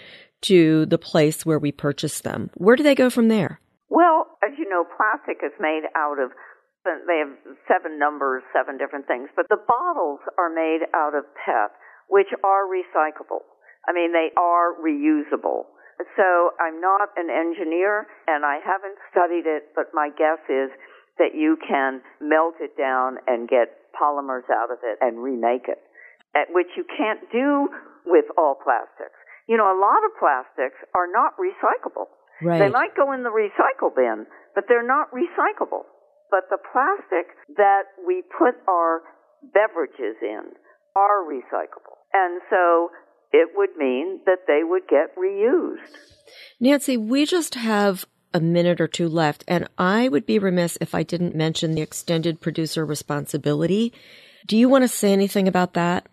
to 0.42 0.86
the 0.88 0.98
place 0.98 1.46
where 1.46 1.58
we 1.58 1.72
purchase 1.72 2.20
them? 2.20 2.50
Where 2.56 2.76
do 2.76 2.84
they 2.84 2.96
go 2.96 3.10
from 3.10 3.30
there? 3.30 3.62
Well, 3.88 4.28
as 4.44 4.52
you 4.60 4.68
know, 4.70 4.84
plastic 4.98 5.38
is 5.42 5.54
made 5.58 5.84
out 5.96 6.20
of 6.20 6.32
they 6.86 7.20
have 7.20 7.36
seven 7.68 8.00
numbers, 8.00 8.44
seven 8.56 8.78
different 8.78 9.08
things, 9.08 9.30
but 9.36 9.46
the 9.50 9.60
bottles 9.60 10.20
are 10.38 10.50
made 10.50 10.88
out 10.96 11.14
of 11.14 11.26
PET, 11.36 11.72
which 12.08 12.32
are 12.44 12.66
recyclable. 12.66 13.44
I 13.88 13.94
mean, 13.94 14.14
they 14.14 14.32
are 14.38 14.76
reusable. 14.80 15.68
So 16.16 16.56
I'm 16.60 16.80
not 16.80 17.10
an 17.18 17.28
engineer 17.30 18.08
and 18.28 18.46
I 18.46 18.60
haven't 18.64 18.96
studied 19.12 19.44
it, 19.46 19.76
but 19.76 19.92
my 19.94 20.10
guess 20.16 20.40
is 20.48 20.72
that 21.20 21.36
you 21.36 21.58
can 21.60 22.02
melt 22.22 22.56
it 22.62 22.78
down 22.78 23.18
and 23.28 23.50
get 23.50 23.92
polymers 23.92 24.48
out 24.48 24.72
of 24.72 24.80
it 24.84 24.98
and 25.02 25.20
remake 25.20 25.68
it, 25.68 25.84
which 26.56 26.72
you 26.78 26.86
can't 26.88 27.20
do 27.32 27.68
with 28.06 28.26
all 28.38 28.56
plastics. 28.56 29.20
You 29.48 29.58
know, 29.58 29.68
a 29.68 29.76
lot 29.76 30.00
of 30.08 30.16
plastics 30.16 30.80
are 30.96 31.12
not 31.12 31.36
recyclable. 31.36 32.08
Right. 32.42 32.60
They 32.60 32.70
might 32.70 32.96
go 32.96 33.12
in 33.12 33.24
the 33.24 33.34
recycle 33.34 33.94
bin, 33.94 34.26
but 34.56 34.66
they're 34.70 34.86
not 34.86 35.12
recyclable. 35.12 35.84
But 36.32 36.50
the 36.50 36.58
plastic 36.72 37.34
that 37.58 37.84
we 38.06 38.24
put 38.38 38.56
our 38.68 39.02
beverages 39.54 40.18
in 40.22 40.54
are 40.96 41.24
recyclable. 41.26 41.98
And 42.14 42.42
so 42.50 42.90
it 43.32 43.50
would 43.56 43.76
mean 43.78 44.22
that 44.26 44.48
they 44.48 44.62
would 44.64 44.84
get 44.90 45.16
reused. 45.16 45.96
Nancy, 46.60 46.98
we 46.98 47.26
just 47.26 47.56
have 47.56 48.06
a 48.34 48.40
minute 48.40 48.80
or 48.80 48.88
two 48.88 49.08
left, 49.08 49.44
and 49.48 49.68
I 49.78 50.08
would 50.08 50.26
be 50.26 50.38
remiss 50.38 50.78
if 50.82 50.94
I 50.94 51.04
didn't 51.04 51.36
mention 51.36 51.72
the 51.72 51.82
extended 51.82 52.42
producer 52.42 52.86
responsibility. 52.86 53.94
Do 54.48 54.58
you 54.58 54.70
want 54.70 54.84
to 54.84 54.88
say 54.88 55.12
anything 55.12 55.48
about 55.48 55.74
that? 55.74 56.08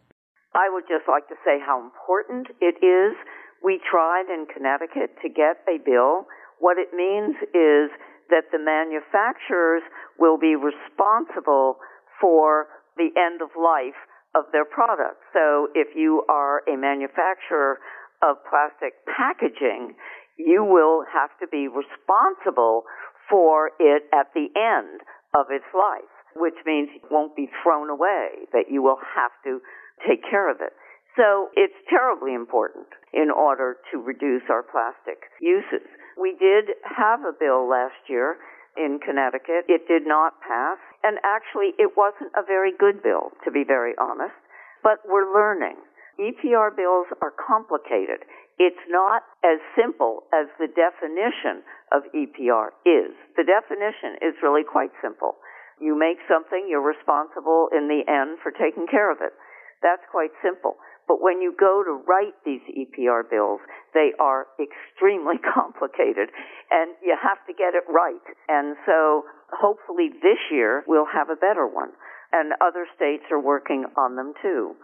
I 0.55 0.73
would 0.73 0.85
just 0.89 1.09
like 1.09 1.29
to 1.29 1.35
say 1.45 1.59
how 1.61 1.83
important 1.85 2.49
it 2.61 2.81
is. 2.85 3.17
We 3.63 3.81
tried 3.91 4.33
in 4.33 4.47
Connecticut 4.47 5.17
to 5.23 5.29
get 5.29 5.61
a 5.69 5.77
bill. 5.85 6.27
What 6.59 6.79
it 6.79 6.97
means 6.97 7.37
is 7.53 7.93
that 8.31 8.49
the 8.51 8.59
manufacturers 8.59 9.83
will 10.19 10.39
be 10.39 10.57
responsible 10.57 11.77
for 12.21 12.67
the 12.97 13.11
end 13.17 13.43
of 13.43 13.51
life 13.57 13.99
of 14.35 14.45
their 14.53 14.65
product. 14.65 15.21
So 15.33 15.69
if 15.75 15.97
you 15.97 16.25
are 16.29 16.63
a 16.69 16.77
manufacturer 16.77 17.79
of 18.23 18.37
plastic 18.49 18.95
packaging, 19.05 19.95
you 20.37 20.65
will 20.65 21.05
have 21.13 21.31
to 21.41 21.47
be 21.49 21.69
responsible 21.69 22.85
for 23.29 23.73
it 23.81 24.05
at 24.13 24.33
the 24.35 24.49
end 24.57 25.01
of 25.35 25.47
its 25.51 25.67
life, 25.75 26.13
which 26.37 26.57
means 26.65 26.89
it 26.95 27.03
won't 27.11 27.35
be 27.35 27.49
thrown 27.63 27.91
away, 27.91 28.49
that 28.53 28.71
you 28.71 28.83
will 28.83 29.01
have 29.17 29.33
to 29.45 29.61
take 30.07 30.23
care 30.29 30.51
of 30.51 30.61
it. 30.61 30.73
So 31.17 31.49
it's 31.57 31.77
terribly 31.89 32.35
important 32.35 32.87
in 33.13 33.31
order 33.31 33.77
to 33.91 33.99
reduce 33.99 34.45
our 34.51 34.63
plastic 34.63 35.33
uses. 35.41 35.89
We 36.21 36.37
did 36.39 36.77
have 36.85 37.21
a 37.21 37.33
bill 37.33 37.69
last 37.69 37.97
year 38.09 38.37
in 38.77 39.01
Connecticut. 39.01 39.67
It 39.69 39.89
did 39.89 40.07
not 40.07 40.41
pass. 40.41 40.79
And 41.03 41.19
actually, 41.25 41.73
it 41.79 41.97
wasn't 41.97 42.33
a 42.37 42.45
very 42.45 42.73
good 42.77 43.03
bill, 43.03 43.33
to 43.45 43.51
be 43.51 43.65
very 43.65 43.93
honest. 43.99 44.37
But 44.83 45.03
we're 45.09 45.33
learning. 45.33 45.77
EPR 46.21 46.73
bills 46.73 47.07
are 47.21 47.33
complicated. 47.33 48.25
It's 48.57 48.81
not 48.89 49.23
as 49.45 49.61
simple 49.77 50.25
as 50.33 50.49
the 50.57 50.69
definition 50.73 51.61
of 51.93 52.09
EPR 52.17 52.73
is. 52.89 53.13
The 53.37 53.45
definition 53.45 54.17
is 54.25 54.33
really 54.41 54.65
quite 54.65 54.93
simple. 55.05 55.37
You 55.77 55.93
make 55.93 56.17
something, 56.25 56.65
you're 56.65 56.81
responsible 56.81 57.69
in 57.69 57.89
the 57.93 58.01
end 58.09 58.41
for 58.41 58.49
taking 58.49 58.89
care 58.89 59.13
of 59.13 59.21
it. 59.21 59.37
That's 59.85 60.03
quite 60.09 60.33
simple. 60.41 60.81
But 61.07 61.23
when 61.23 61.41
you 61.41 61.55
go 61.59 61.83
to 61.85 62.03
write 62.07 62.35
these 62.45 62.63
EPR 62.67 63.23
bills, 63.31 63.61
they 63.95 64.11
are 64.19 64.47
extremely 64.59 65.39
complicated 65.55 66.31
and 66.71 66.95
you 67.03 67.17
have 67.17 67.39
to 67.47 67.53
get 67.55 67.75
it 67.75 67.85
right. 67.89 68.27
And 68.49 68.77
so 68.87 69.25
hopefully 69.53 70.11
this 70.23 70.39
year 70.51 70.83
we'll 70.87 71.07
have 71.07 71.31
a 71.31 71.37
better 71.37 71.67
one. 71.67 71.91
And 72.33 72.53
other 72.61 72.87
states 72.97 73.25
are 73.31 73.41
working 73.41 73.87
on 73.97 74.17
them 74.17 74.35
too. 74.43 74.75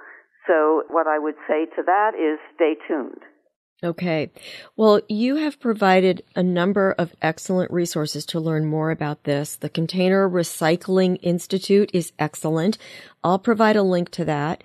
So 0.46 0.84
what 0.88 1.06
I 1.06 1.18
would 1.18 1.34
say 1.48 1.66
to 1.76 1.82
that 1.84 2.12
is 2.14 2.38
stay 2.54 2.74
tuned. 2.86 3.22
Okay. 3.84 4.30
Well, 4.76 5.00
you 5.08 5.36
have 5.36 5.58
provided 5.58 6.22
a 6.36 6.42
number 6.42 6.92
of 6.92 7.16
excellent 7.20 7.72
resources 7.72 8.24
to 8.26 8.38
learn 8.38 8.64
more 8.64 8.92
about 8.92 9.24
this. 9.24 9.56
The 9.56 9.68
Container 9.68 10.28
Recycling 10.28 11.18
Institute 11.20 11.90
is 11.92 12.12
excellent. 12.16 12.78
I'll 13.24 13.40
provide 13.40 13.74
a 13.74 13.82
link 13.82 14.10
to 14.12 14.24
that. 14.26 14.62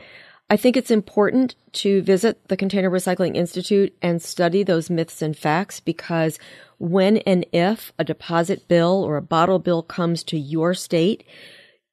I 0.50 0.56
think 0.56 0.78
it's 0.78 0.92
important 0.92 1.56
to 1.74 2.02
visit 2.02 2.48
the 2.48 2.56
Container 2.56 2.90
Recycling 2.90 3.36
Institute 3.36 3.94
and 4.02 4.22
study 4.22 4.64
those 4.64 4.90
myths 4.90 5.22
and 5.22 5.38
facts 5.38 5.82
because 5.82 6.40
when 6.78 7.18
and 7.18 7.46
if 7.52 7.92
a 8.00 8.06
deposit 8.06 8.68
bill 8.70 9.04
or 9.04 9.18
a 9.18 9.22
bottle 9.22 9.60
bill 9.60 9.84
comes 9.84 10.24
to 10.24 10.38
your 10.38 10.74
state, 10.74 11.26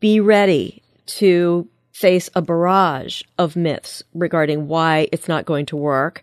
be 0.01 0.21
ready 0.21 0.83
to 1.07 1.69
face 1.93 2.31
a 2.35 2.43
barrage 2.43 3.23
of 3.39 3.57
myths 3.57 4.05
regarding 4.15 4.69
why 4.69 5.09
it's 5.11 5.29
not 5.29 5.47
going 5.47 5.67
to 5.67 5.77
work 5.77 6.23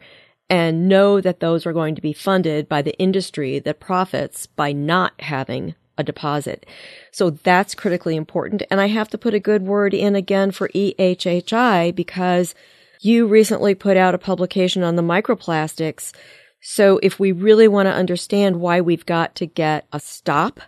and 0.49 0.87
know 0.87 1.19
that 1.21 1.39
those 1.39 1.65
are 1.65 1.73
going 1.73 1.95
to 1.95 2.01
be 2.01 2.13
funded 2.13 2.67
by 2.67 2.81
the 2.81 2.97
industry 2.97 3.59
that 3.59 3.79
profits 3.79 4.45
by 4.45 4.71
not 4.71 5.13
having 5.19 5.75
a 5.97 6.03
deposit. 6.03 6.65
So 7.11 7.29
that's 7.29 7.75
critically 7.75 8.15
important. 8.15 8.63
And 8.69 8.79
I 8.79 8.87
have 8.87 9.09
to 9.09 9.17
put 9.17 9.33
a 9.33 9.39
good 9.39 9.63
word 9.63 9.93
in 9.93 10.15
again 10.15 10.51
for 10.51 10.69
EHHI 10.69 11.95
because 11.95 12.55
you 13.01 13.27
recently 13.27 13.75
put 13.75 13.97
out 13.97 14.15
a 14.15 14.19
publication 14.19 14.83
on 14.83 14.95
the 14.95 15.01
microplastics. 15.01 16.13
So 16.61 16.99
if 17.01 17.19
we 17.19 17.31
really 17.31 17.67
want 17.67 17.87
to 17.87 17.93
understand 17.93 18.59
why 18.59 18.81
we've 18.81 19.05
got 19.05 19.35
to 19.35 19.45
get 19.45 19.87
a 19.91 19.99
stop 19.99 20.59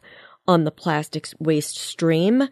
on 0.48 0.64
the 0.64 0.72
plastics 0.72 1.34
waste 1.40 1.78
stream, 1.78 2.48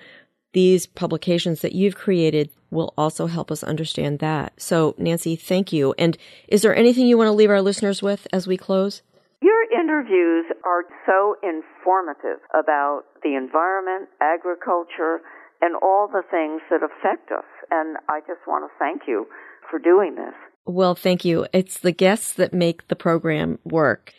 these 0.54 0.86
publications 0.86 1.62
that 1.62 1.74
you've 1.74 1.96
created 1.96 2.50
will 2.70 2.94
also 2.98 3.28
help 3.28 3.52
us 3.52 3.64
understand 3.64 4.20
that. 4.20 4.54
So, 4.58 4.96
Nancy, 4.98 5.36
thank 5.36 5.74
you. 5.74 5.94
And 5.98 6.18
is 6.48 6.62
there 6.62 6.76
anything 6.76 7.06
you 7.08 7.18
want 7.18 7.28
to 7.28 7.34
leave 7.34 7.50
our 7.50 7.62
listeners 7.62 8.02
with 8.02 8.28
as 8.32 8.48
we 8.48 8.58
close? 8.58 9.02
Your 9.42 9.64
interviews 9.72 10.46
are 10.64 10.84
so 11.06 11.36
informative 11.42 12.40
about 12.54 13.04
the 13.24 13.36
environment, 13.36 14.10
agriculture, 14.22 15.22
and 15.62 15.76
all 15.82 16.08
the 16.08 16.22
things 16.30 16.62
that 16.70 16.82
affect 16.84 17.32
us. 17.32 17.46
And 17.72 17.98
I 18.08 18.20
just 18.22 18.42
want 18.48 18.70
to 18.70 18.78
thank 18.78 19.04
you 19.08 19.26
for 19.70 19.80
doing 19.80 20.16
this. 20.16 20.36
Well, 20.66 20.94
thank 20.94 21.26
you. 21.26 21.48
It's 21.54 21.80
the 21.80 21.92
guests 21.92 22.34
that 22.34 22.54
make 22.54 22.88
the 22.88 22.96
program 22.96 23.58
work. 23.64 24.14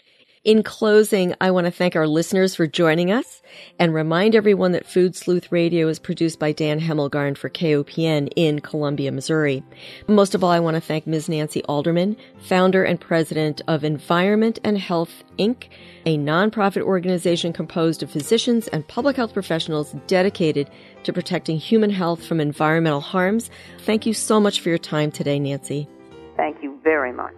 In 0.45 0.65
closing, 0.65 1.37
I 1.41 1.53
want 1.53 1.67
to 1.67 1.71
thank 1.71 1.95
our 1.95 2.09
listeners 2.09 2.57
for 2.57 2.67
joining 2.67 3.13
us 3.13 3.43
and 3.79 3.95
remind 3.95 4.35
everyone 4.35 4.73
that 4.73 4.89
Food 4.89 5.15
Sleuth 5.15 5.53
Radio 5.53 5.87
is 5.87 6.01
produced 6.01 6.41
by 6.41 6.51
Dan 6.51 6.81
Hemmelgarn 6.81 7.39
for 7.39 7.49
KOPN 7.49 8.29
in 8.35 8.59
Columbia, 8.59 9.13
Missouri. 9.13 9.63
Most 10.09 10.35
of 10.35 10.43
all, 10.43 10.51
I 10.51 10.59
want 10.59 10.75
to 10.75 10.81
thank 10.81 11.07
Ms. 11.07 11.29
Nancy 11.29 11.63
Alderman, 11.67 12.17
founder 12.41 12.83
and 12.83 13.01
president 13.01 13.63
of 13.69 13.85
Environment 13.85 14.59
and 14.65 14.79
Health, 14.79 15.23
Inc., 15.39 15.69
a 16.07 16.19
nonprofit 16.19 16.83
organization 16.83 17.53
composed 17.53 18.03
of 18.03 18.11
physicians 18.11 18.67
and 18.67 18.89
public 18.89 19.15
health 19.15 19.35
professionals 19.35 19.95
dedicated 20.09 20.69
to 21.05 21.13
protecting 21.13 21.57
human 21.57 21.91
health 21.91 22.27
from 22.27 22.41
environmental 22.41 23.01
harms. 23.01 23.49
Thank 23.83 24.07
you 24.07 24.13
so 24.13 24.41
much 24.41 24.61
for 24.61 24.71
your 24.71 24.79
time 24.79 25.13
today, 25.13 25.39
Nancy. 25.39 25.87
Thank 26.37 26.61
you 26.65 26.81
very 26.83 27.13
much. 27.13 27.37